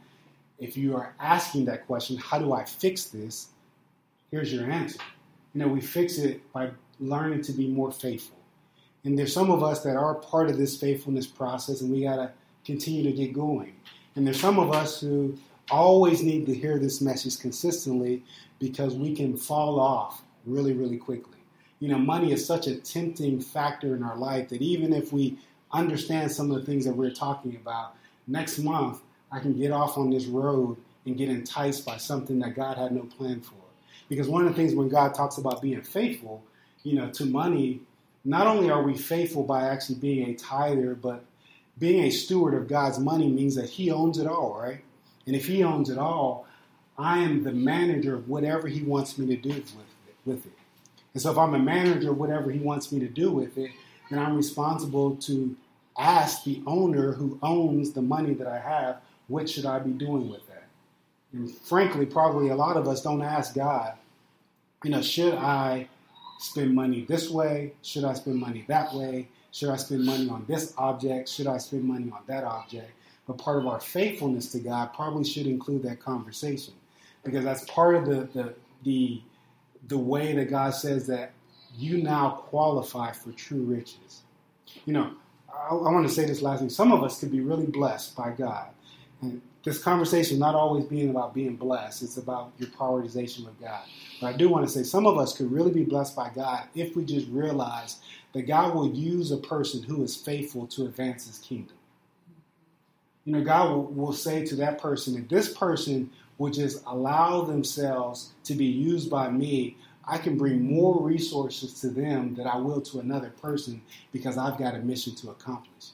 if 0.60 0.78
you 0.78 0.96
are 0.96 1.14
asking 1.20 1.66
that 1.66 1.88
question, 1.88 2.18
how 2.18 2.40
do 2.40 2.54
I 2.54 2.64
fix 2.64 3.06
this? 3.06 3.50
Here's 4.32 4.54
your 4.54 4.70
answer. 4.70 5.00
You 5.54 5.62
know, 5.62 5.68
we 5.68 5.82
fix 5.82 6.18
it 6.18 6.52
by 6.52 6.72
learning 7.00 7.42
to 7.44 7.52
be 7.52 7.68
more 7.68 7.92
faithful. 7.92 8.38
And 9.04 9.18
there's 9.18 9.34
some 9.34 9.52
of 9.52 9.64
us 9.64 9.84
that 9.84 9.96
are 9.96 10.16
part 10.16 10.50
of 10.50 10.58
this 10.58 10.78
faithfulness 10.80 11.28
process, 11.28 11.82
and 11.82 11.92
we 11.92 12.04
got 12.04 12.16
to 12.16 12.32
continue 12.66 13.04
to 13.04 13.12
get 13.12 13.34
going. 13.34 13.76
And 14.16 14.26
there's 14.26 14.40
some 14.40 14.60
of 14.60 14.72
us 14.72 15.02
who 15.02 15.38
always 15.70 16.22
need 16.22 16.46
to 16.48 16.54
hear 16.54 16.78
this 16.78 17.02
message 17.02 17.40
consistently 17.40 18.24
because 18.60 18.96
we 18.96 19.16
can 19.16 19.38
fall 19.38 19.80
off 19.80 20.22
really, 20.46 20.74
really 20.74 20.98
quickly. 20.98 21.38
You 21.80 21.90
know, 21.90 21.98
money 21.98 22.32
is 22.32 22.46
such 22.46 22.68
a 22.68 22.76
tempting 22.76 23.42
factor 23.42 23.96
in 23.96 24.04
our 24.04 24.18
life 24.18 24.50
that 24.50 24.62
even 24.62 24.94
if 24.94 25.12
we 25.12 25.38
understand 25.72 26.32
some 26.32 26.52
of 26.52 26.60
the 26.60 26.66
things 26.66 26.86
that 26.86 26.96
we're 26.96 27.12
talking 27.12 27.56
about, 27.56 27.96
next 28.28 28.60
month 28.60 29.02
I 29.32 29.40
can 29.40 29.54
get 29.58 29.72
off 29.72 29.98
on 29.98 30.12
this 30.12 30.26
road 30.26 30.78
and 31.06 31.18
get 31.18 31.30
enticed 31.30 31.86
by 31.86 31.98
something 31.98 32.40
that 32.40 32.56
God 32.56 32.78
had 32.78 32.92
no 32.92 33.02
plan 33.02 33.42
for. 33.42 33.56
Because 34.08 34.28
one 34.28 34.46
of 34.46 34.50
the 34.50 34.56
things 34.56 34.76
when 34.76 34.90
God 34.90 35.14
talks 35.14 35.38
about 35.38 35.62
being 35.62 35.82
faithful, 35.82 36.44
you 36.84 36.96
know, 36.96 37.10
to 37.12 37.26
money, 37.26 37.82
not 38.24 38.48
only 38.48 38.70
are 38.70 38.84
we 38.84 38.96
faithful 38.96 39.44
by 39.44 39.68
actually 39.68 39.96
being 39.96 40.30
a 40.30 40.36
tither, 40.36 40.96
but 40.96 41.26
being 41.80 42.04
a 42.04 42.10
steward 42.12 42.54
of 42.54 42.68
God's 42.68 43.00
money 43.00 43.28
means 43.28 43.56
that 43.56 43.70
He 43.70 43.92
owns 43.92 44.20
it 44.20 44.28
all, 44.28 44.58
right? 44.58 44.84
And 45.26 45.36
if 45.36 45.46
He 45.46 45.64
owns 45.64 45.90
it 45.90 45.98
all, 45.98 46.48
I 46.98 47.20
am 47.20 47.44
the 47.44 47.52
manager 47.52 48.16
of 48.16 48.28
whatever 48.30 48.68
He 48.68 48.84
wants 48.84 49.18
me 49.18 49.28
to 49.28 49.42
do 49.42 49.50
with 50.26 50.46
it. 50.46 50.54
And 51.14 51.22
so 51.22 51.32
if 51.32 51.38
I'm 51.38 51.54
a 51.54 51.60
manager 51.60 52.12
of 52.12 52.18
whatever 52.18 52.52
He 52.52 52.60
wants 52.60 52.92
me 52.92 53.00
to 53.00 53.08
do 53.08 53.32
with 53.32 53.58
it, 53.58 53.72
then 54.10 54.20
I'm 54.20 54.36
responsible 54.36 55.16
to 55.18 55.56
ask 55.98 56.44
the 56.44 56.62
owner 56.66 57.14
who 57.14 57.40
owns 57.42 57.92
the 57.92 58.02
money 58.02 58.34
that 58.34 58.48
I 58.48 58.60
have, 58.60 58.98
what 59.28 59.50
should 59.50 59.66
I 59.66 59.80
be 59.80 59.92
doing 59.92 60.30
with 60.30 60.46
that? 60.48 60.68
And 61.34 61.52
frankly, 61.52 62.06
probably 62.06 62.50
a 62.50 62.56
lot 62.56 62.78
of 62.78 62.88
us 62.88 63.02
don't 63.02 63.22
ask 63.22 63.56
God, 63.56 63.94
you 64.84 64.92
know, 64.92 65.02
should 65.02 65.34
I 65.34 65.88
spend 66.40 66.76
money 66.76 67.06
this 67.08 67.30
way? 67.30 67.74
Should 67.82 68.04
I 68.04 68.14
spend 68.14 68.38
money 68.38 68.66
that 68.68 68.94
way? 68.94 69.30
Should 69.52 69.70
I 69.70 69.78
spend 69.78 70.06
money 70.06 70.30
on 70.30 70.46
this 70.48 70.74
object? 70.78 71.30
Should 71.30 71.48
I 71.48 71.58
spend 71.58 71.86
money 71.86 72.12
on 72.12 72.20
that 72.28 72.44
object? 72.44 72.92
But 73.28 73.38
part 73.38 73.60
of 73.60 73.68
our 73.68 73.80
faithfulness 73.80 74.52
to 74.52 74.60
God 74.60 74.94
probably 74.94 75.24
should 75.24 75.48
include 75.48 75.84
that 75.84 76.00
conversation 76.00 76.74
because 77.24 77.44
that's 77.44 77.64
part 77.66 77.96
of 77.96 78.06
the, 78.06 78.28
the, 78.34 78.54
the, 78.84 79.22
the 79.88 79.98
way 79.98 80.34
that 80.34 80.50
God 80.50 80.72
says 80.72 81.08
that 81.08 81.32
you 81.78 82.04
now 82.04 82.32
qualify 82.32 83.12
for 83.12 83.32
true 83.32 83.64
riches. 83.64 84.24
You 84.86 84.94
know, 84.94 85.14
I, 85.54 85.70
I 85.70 85.92
want 85.92 86.08
to 86.08 86.14
say 86.14 86.26
this 86.26 86.42
last 86.42 86.60
thing. 86.60 86.70
Some 86.70 86.92
of 86.92 87.04
us 87.04 87.20
could 87.20 87.32
be 87.32 87.42
really 87.42 87.66
blessed 87.66 88.16
by 88.16 88.32
God. 88.32 88.70
And 89.22 89.42
this 89.64 89.82
conversation 89.82 90.38
not 90.38 90.56
always 90.56 90.84
being 90.86 91.10
about 91.10 91.34
being 91.34 91.56
blessed, 91.56 92.04
it's 92.04 92.18
about 92.18 92.52
your 92.58 92.70
prioritization 92.70 93.46
with 93.46 93.60
God. 93.62 93.84
But 94.20 94.28
I 94.28 94.38
do 94.38 94.50
want 94.50 94.68
to 94.68 94.72
say 94.72 94.84
some 94.84 95.08
of 95.08 95.18
us 95.18 95.38
could 95.38 95.52
really 95.52 95.72
be 95.72 95.86
blessed 95.86 96.16
by 96.16 96.30
God 96.36 96.66
if 96.76 96.96
we 96.96 97.06
just 97.06 97.28
realize 97.30 98.00
that 98.34 98.44
God 98.44 98.76
will 98.76 98.90
use 98.90 99.32
a 99.32 99.38
person 99.38 99.82
who 99.82 100.04
is 100.04 100.16
faithful 100.16 100.68
to 100.68 100.86
advance 100.86 101.28
his 101.28 101.38
kingdom. 101.40 101.78
You 103.26 103.34
know, 103.34 103.44
God 103.44 103.72
will, 103.72 103.86
will 103.86 104.14
say 104.14 104.46
to 104.46 104.56
that 104.58 104.80
person, 104.80 105.18
if 105.18 105.30
this 105.30 105.54
person 105.54 106.10
will 106.38 106.52
just 106.52 106.84
allow 106.86 107.42
themselves 107.42 108.34
to 108.44 108.54
be 108.54 108.66
used 108.66 109.10
by 109.10 109.30
me, 109.30 109.78
I 110.06 110.18
can 110.18 110.38
bring 110.38 110.62
more 110.62 111.02
resources 111.02 111.80
to 111.82 111.90
them 111.90 112.36
than 112.36 112.48
I 112.48 112.58
will 112.58 112.82
to 112.82 113.00
another 113.00 113.30
person 113.30 113.82
because 114.12 114.38
I've 114.38 114.58
got 114.58 114.76
a 114.76 114.80
mission 114.80 115.16
to 115.16 115.30
accomplish. 115.30 115.92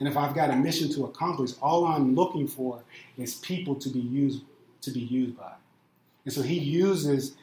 And 0.00 0.08
if 0.08 0.16
I've 0.16 0.34
got 0.34 0.50
a 0.50 0.56
mission 0.56 0.92
to 0.94 1.04
accomplish, 1.04 1.52
all 1.62 1.84
I'm 1.84 2.16
looking 2.16 2.48
for 2.48 2.82
is 3.16 3.36
people 3.36 3.76
to 3.76 3.88
be 3.88 4.00
used 4.00 4.42
to 4.80 4.90
be 4.90 5.00
used 5.00 5.36
by. 5.36 5.52
And 6.24 6.34
so 6.34 6.42
he 6.42 6.58
uses 6.58 7.36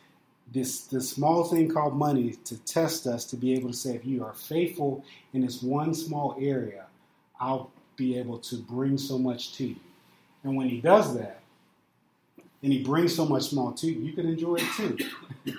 this 0.51 0.81
this 0.87 1.09
small 1.09 1.45
thing 1.45 1.69
called 1.69 1.95
money 1.95 2.33
to 2.43 2.57
test 2.65 3.07
us 3.07 3.23
to 3.25 3.37
be 3.37 3.53
able 3.53 3.69
to 3.69 3.77
say 3.77 3.95
if 3.95 4.05
you 4.05 4.25
are 4.25 4.33
faithful 4.33 5.05
in 5.33 5.41
this 5.41 5.61
one 5.61 5.93
small 5.93 6.35
area, 6.37 6.85
I'll 7.39 7.71
be 7.99 8.17
able 8.17 8.39
to 8.39 8.55
bring 8.55 8.97
so 8.97 9.19
much 9.19 9.53
to 9.53 9.67
you. 9.67 9.75
And 10.43 10.55
when 10.55 10.69
he 10.69 10.79
does 10.79 11.15
that, 11.17 11.41
and 12.63 12.73
he 12.73 12.83
brings 12.83 13.13
so 13.13 13.25
much 13.25 13.43
small 13.43 13.73
to 13.73 13.87
you, 13.87 13.99
you 13.99 14.13
can 14.13 14.25
enjoy 14.25 14.55
it 14.55 14.67
too. 14.75 14.97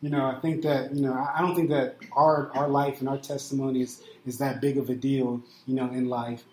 you 0.00 0.10
know, 0.10 0.26
I 0.26 0.38
think 0.40 0.62
that, 0.62 0.94
you 0.94 1.02
know, 1.02 1.12
I 1.12 1.40
don't 1.40 1.54
think 1.56 1.70
that 1.70 1.96
our 2.12 2.50
our 2.54 2.68
life 2.68 3.00
and 3.00 3.08
our 3.08 3.18
testimony 3.18 3.80
is, 3.80 4.02
is 4.26 4.38
that 4.38 4.60
big 4.60 4.78
of 4.78 4.90
a 4.90 4.94
deal, 4.94 5.42
you 5.66 5.74
know, 5.74 5.86
in 5.86 6.08
life. 6.08 6.44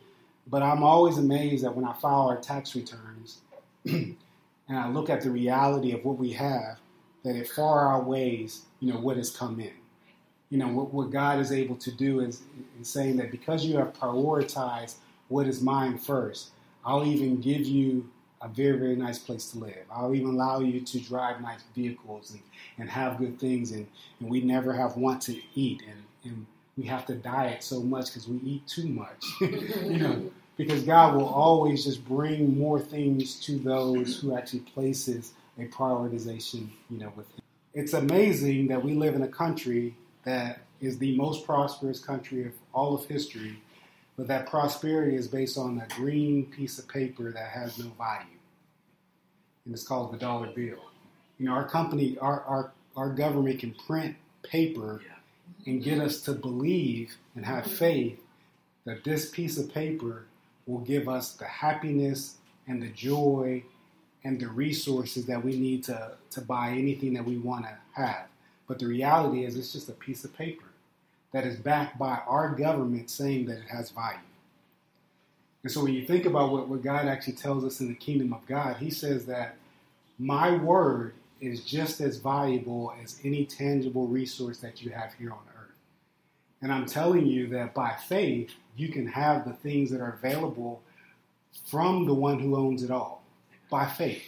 But 0.47 0.63
I'm 0.63 0.84
always 0.84 1.17
amazed 1.17 1.63
that 1.63 1.76
when 1.76 1.86
I 1.86 1.93
file 1.93 2.28
our 2.28 2.38
tax 2.38 2.76
returns 2.76 3.41
and 3.86 4.17
I 4.69 4.89
look 4.89 5.10
at 5.10 5.21
the 5.21 5.30
reality 5.30 5.93
of 5.93 6.04
what 6.04 6.17
we 6.17 6.32
have, 6.34 6.80
that 7.24 7.36
it 7.36 7.47
far 7.47 7.93
outweighs, 7.93 8.63
you 8.80 8.91
know, 8.91 9.00
what 9.00 9.17
has 9.17 9.30
come 9.30 9.60
in. 9.60 9.74
You 10.51 10.59
know, 10.59 10.67
what, 10.67 10.93
what 10.93 11.09
God 11.09 11.39
is 11.39 11.51
able 11.51 11.75
to 11.77 11.91
do 11.91 12.19
is, 12.19 12.41
saying 12.83 13.17
that 13.17 13.31
because 13.31 13.65
you 13.65 13.77
have 13.77 13.93
prioritized 13.93 14.95
what 15.29 15.47
is 15.47 15.61
mine 15.61 15.97
first, 15.97 16.49
I'll 16.85 17.05
even 17.05 17.39
give 17.41 17.61
you 17.61 18.09
a 18.41 18.47
very, 18.47 18.77
very 18.77 18.95
nice 18.95 19.19
place 19.19 19.51
to 19.51 19.59
live. 19.59 19.85
I'll 19.91 20.13
even 20.13 20.31
allow 20.31 20.59
you 20.59 20.81
to 20.81 20.99
drive 20.99 21.41
nice 21.41 21.61
vehicles 21.75 22.31
and, 22.31 22.41
and 22.79 22.89
have 22.89 23.17
good 23.17 23.39
things. 23.39 23.71
And, 23.71 23.87
and 24.19 24.29
we 24.29 24.41
never 24.41 24.73
have 24.73 24.97
want 24.97 25.21
to 25.23 25.39
eat. 25.53 25.83
And, 25.87 26.03
and 26.31 26.45
we 26.75 26.85
have 26.85 27.05
to 27.05 27.15
diet 27.15 27.63
so 27.63 27.81
much 27.81 28.07
because 28.07 28.27
we 28.27 28.37
eat 28.37 28.67
too 28.67 28.87
much. 28.87 29.25
you 29.41 29.99
know, 29.99 30.31
because 30.57 30.83
God 30.83 31.15
will 31.15 31.27
always 31.27 31.85
just 31.85 32.03
bring 32.05 32.57
more 32.57 32.79
things 32.79 33.39
to 33.45 33.57
those 33.59 34.19
who 34.19 34.35
actually 34.35 34.61
places 34.61 35.33
a 35.57 35.65
prioritization, 35.65 36.69
you 36.89 36.97
know, 36.97 37.11
with 37.15 37.29
him. 37.33 37.41
It's 37.73 37.93
amazing 37.93 38.67
that 38.67 38.83
we 38.83 38.93
live 38.93 39.15
in 39.15 39.21
a 39.21 39.27
country 39.27 39.95
that 40.23 40.62
is 40.79 40.97
the 40.97 41.15
most 41.15 41.45
prosperous 41.45 41.99
country 41.99 42.45
of 42.45 42.53
all 42.73 42.95
of 42.95 43.05
history, 43.05 43.62
but 44.17 44.27
that 44.27 44.47
prosperity 44.47 45.15
is 45.15 45.27
based 45.27 45.57
on 45.57 45.79
a 45.79 45.95
green 45.95 46.45
piece 46.45 46.79
of 46.79 46.88
paper 46.88 47.31
that 47.31 47.49
has 47.49 47.77
no 47.77 47.91
value. 47.97 48.38
And 49.65 49.73
it's 49.73 49.84
called 49.84 50.13
the 50.13 50.17
dollar 50.17 50.47
bill. 50.47 50.79
You 51.38 51.47
know, 51.47 51.53
our 51.53 51.67
company, 51.67 52.17
our, 52.19 52.41
our, 52.41 52.71
our 52.95 53.10
government 53.10 53.60
can 53.60 53.73
print 53.73 54.15
paper 54.43 55.01
and 55.65 55.84
get 55.84 55.99
us 55.99 56.21
to 56.21 56.34
believe 56.34 57.15
and 57.36 57.45
have 57.45 57.65
faith 57.65 58.19
that 58.86 59.03
this 59.03 59.29
piece 59.29 59.57
of 59.57 59.73
paper 59.73 60.25
will 60.65 60.79
give 60.79 61.07
us 61.07 61.34
the 61.34 61.45
happiness 61.45 62.38
and 62.67 62.81
the 62.81 62.89
joy 62.89 63.63
and 64.23 64.39
the 64.39 64.47
resources 64.47 65.25
that 65.25 65.43
we 65.43 65.57
need 65.57 65.84
to, 65.84 66.12
to 66.29 66.41
buy 66.41 66.69
anything 66.69 67.13
that 67.13 67.25
we 67.25 67.38
want 67.38 67.65
to 67.65 67.77
have. 67.93 68.25
But 68.71 68.79
the 68.79 68.88
reality 68.88 69.43
is, 69.43 69.57
it's 69.57 69.73
just 69.73 69.89
a 69.89 69.91
piece 69.91 70.23
of 70.23 70.34
paper 70.34 70.63
that 71.34 71.45
is 71.45 71.57
backed 71.57 71.99
by 71.99 72.21
our 72.25 72.55
government 72.55 73.10
saying 73.10 73.47
that 73.47 73.57
it 73.57 73.67
has 73.67 73.89
value. 73.91 74.17
And 75.63 75.69
so 75.69 75.84
when 75.84 75.93
you 75.93 76.05
think 76.05 76.25
about 76.25 76.53
what, 76.53 76.69
what 76.69 76.81
God 76.81 77.05
actually 77.05 77.34
tells 77.34 77.65
us 77.65 77.81
in 77.81 77.89
the 77.89 77.95
kingdom 77.95 78.31
of 78.31 78.45
God, 78.47 78.77
He 78.77 78.89
says 78.89 79.25
that 79.25 79.57
my 80.17 80.55
word 80.55 81.15
is 81.41 81.65
just 81.65 81.99
as 81.99 82.15
valuable 82.15 82.93
as 83.03 83.19
any 83.25 83.43
tangible 83.43 84.07
resource 84.07 84.60
that 84.60 84.81
you 84.81 84.91
have 84.91 85.13
here 85.15 85.34
on 85.34 85.39
earth. 85.60 85.75
And 86.62 86.71
I'm 86.71 86.86
telling 86.86 87.27
you 87.27 87.47
that 87.47 87.73
by 87.73 87.97
faith, 88.07 88.51
you 88.77 88.88
can 88.88 89.05
have 89.05 89.43
the 89.45 89.51
things 89.55 89.91
that 89.91 89.99
are 89.99 90.13
available 90.13 90.81
from 91.65 92.05
the 92.05 92.13
one 92.13 92.39
who 92.39 92.55
owns 92.55 92.84
it 92.84 92.89
all. 92.89 93.21
By 93.69 93.86
faith, 93.86 94.23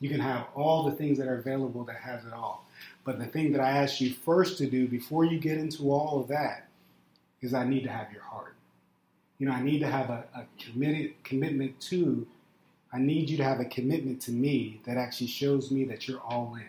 you 0.00 0.10
can 0.10 0.18
have 0.18 0.48
all 0.56 0.82
the 0.90 0.96
things 0.96 1.16
that 1.18 1.28
are 1.28 1.38
available 1.38 1.84
that 1.84 1.98
has 1.98 2.24
it 2.24 2.32
all. 2.32 2.64
But 3.08 3.18
the 3.18 3.24
thing 3.24 3.52
that 3.52 3.62
I 3.62 3.70
ask 3.70 4.02
you 4.02 4.12
first 4.12 4.58
to 4.58 4.66
do 4.66 4.86
before 4.86 5.24
you 5.24 5.38
get 5.38 5.56
into 5.56 5.90
all 5.90 6.20
of 6.20 6.28
that 6.28 6.68
is 7.40 7.54
I 7.54 7.64
need 7.64 7.84
to 7.84 7.88
have 7.88 8.12
your 8.12 8.20
heart. 8.20 8.54
You 9.38 9.46
know, 9.46 9.54
I 9.54 9.62
need 9.62 9.78
to 9.78 9.86
have 9.86 10.10
a, 10.10 10.26
a 10.34 10.44
committed 10.62 11.14
commitment 11.24 11.80
to, 11.88 12.26
I 12.92 12.98
need 12.98 13.30
you 13.30 13.38
to 13.38 13.44
have 13.44 13.60
a 13.60 13.64
commitment 13.64 14.20
to 14.24 14.30
me 14.30 14.82
that 14.84 14.98
actually 14.98 15.28
shows 15.28 15.70
me 15.70 15.84
that 15.84 16.06
you're 16.06 16.20
all 16.20 16.54
in. 16.56 16.68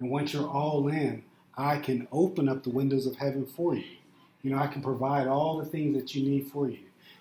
And 0.00 0.10
once 0.10 0.32
you're 0.32 0.48
all 0.48 0.88
in, 0.88 1.22
I 1.56 1.78
can 1.78 2.08
open 2.10 2.48
up 2.48 2.64
the 2.64 2.70
windows 2.70 3.06
of 3.06 3.14
heaven 3.14 3.46
for 3.46 3.76
you. 3.76 3.84
You 4.42 4.50
know, 4.50 4.58
I 4.58 4.66
can 4.66 4.82
provide 4.82 5.28
all 5.28 5.58
the 5.58 5.64
things 5.64 5.96
that 5.96 6.12
you 6.12 6.28
need 6.28 6.48
for 6.48 6.68
you. 6.68 6.80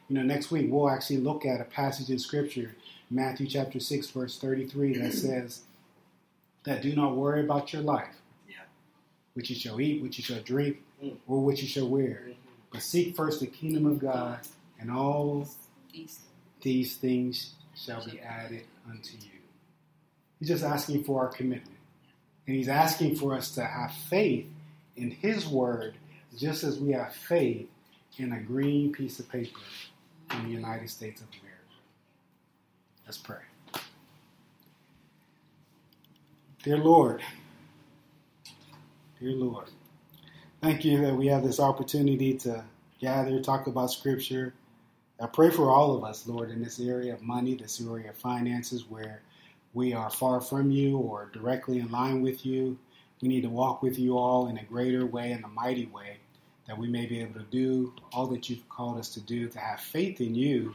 You 0.09 0.15
know, 0.15 0.23
next 0.23 0.49
week 0.49 0.65
we'll 0.67 0.89
actually 0.89 1.17
look 1.17 1.45
at 1.45 1.61
a 1.61 1.65
passage 1.65 2.09
in 2.09 2.17
Scripture, 2.17 2.75
Matthew 3.11 3.45
chapter 3.45 3.79
6, 3.79 4.09
verse 4.09 4.39
33, 4.39 4.97
that 4.97 5.13
says 5.13 5.61
that 6.63 6.81
do 6.81 6.95
not 6.95 7.15
worry 7.15 7.41
about 7.41 7.73
your 7.73 7.83
life, 7.83 8.20
Which 9.33 9.49
you 9.49 9.55
shall 9.55 9.79
eat, 9.79 10.01
which 10.01 10.17
you 10.17 10.23
shall 10.23 10.41
drink, 10.41 10.81
Mm. 11.01 11.17
or 11.27 11.43
what 11.43 11.61
you 11.61 11.67
shall 11.67 11.87
wear. 11.87 12.31
But 12.71 12.81
seek 12.83 13.15
first 13.15 13.39
the 13.39 13.47
kingdom 13.47 13.85
of 13.85 13.97
God, 13.99 14.39
and 14.79 14.91
all 14.91 15.47
these 16.61 16.95
things 16.97 17.55
shall 17.75 18.05
be 18.05 18.19
added 18.19 18.65
unto 18.89 19.17
you. 19.17 19.39
He's 20.39 20.49
just 20.49 20.63
asking 20.63 21.03
for 21.03 21.21
our 21.21 21.29
commitment. 21.29 21.77
And 22.47 22.55
he's 22.55 22.69
asking 22.69 23.15
for 23.15 23.33
us 23.35 23.51
to 23.55 23.63
have 23.63 23.93
faith 23.93 24.47
in 24.95 25.11
his 25.11 25.47
word, 25.47 25.95
just 26.37 26.63
as 26.63 26.79
we 26.79 26.91
have 26.91 27.13
faith 27.15 27.69
in 28.17 28.31
a 28.33 28.41
green 28.41 28.91
piece 28.91 29.19
of 29.19 29.29
paper 29.29 29.59
in 30.31 30.43
the 30.43 30.49
United 30.49 30.89
States 30.89 31.21
of 31.21 31.27
America. 31.29 31.57
Let's 33.05 33.17
pray. 33.17 33.41
Dear 36.63 36.77
Lord, 36.77 37.21
dear 39.21 39.33
Lord, 39.33 39.69
thank 40.63 40.83
you 40.83 40.99
that 41.01 41.15
we 41.15 41.27
have 41.27 41.43
this 41.43 41.59
opportunity 41.59 42.33
to 42.39 42.63
gather, 42.99 43.39
talk 43.39 43.67
about 43.67 43.91
Scripture. 43.91 44.51
I 45.21 45.27
pray 45.27 45.51
for 45.51 45.69
all 45.69 45.95
of 45.95 46.03
us, 46.03 46.25
Lord, 46.25 46.49
in 46.49 46.63
this 46.63 46.79
area 46.79 47.13
of 47.13 47.21
money, 47.21 47.53
this 47.53 47.79
area 47.79 48.09
of 48.09 48.17
finances, 48.17 48.83
where 48.89 49.21
we 49.75 49.93
are 49.93 50.09
far 50.09 50.41
from 50.41 50.71
you 50.71 50.97
or 50.97 51.29
directly 51.33 51.77
in 51.77 51.91
line 51.91 52.23
with 52.23 52.43
you. 52.47 52.79
We 53.21 53.27
need 53.27 53.41
to 53.41 53.49
walk 53.49 53.83
with 53.83 53.99
you 53.99 54.17
all 54.17 54.47
in 54.47 54.57
a 54.57 54.63
greater 54.63 55.05
way, 55.05 55.33
in 55.33 55.43
a 55.43 55.49
mighty 55.49 55.85
way, 55.85 56.17
that 56.67 56.79
we 56.79 56.87
may 56.87 57.05
be 57.05 57.21
able 57.21 57.39
to 57.39 57.45
do 57.51 57.93
all 58.11 58.25
that 58.25 58.49
you've 58.49 58.67
called 58.69 58.97
us 58.97 59.13
to 59.13 59.21
do, 59.21 59.47
to 59.49 59.59
have 59.59 59.81
faith 59.81 60.19
in 60.19 60.33
you, 60.33 60.73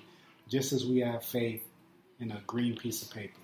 just 0.49 0.73
as 0.73 0.87
we 0.87 1.01
have 1.01 1.25
faith 1.25 1.65
in 2.21 2.31
a 2.31 2.41
green 2.47 2.77
piece 2.77 3.03
of 3.03 3.11
paper. 3.11 3.41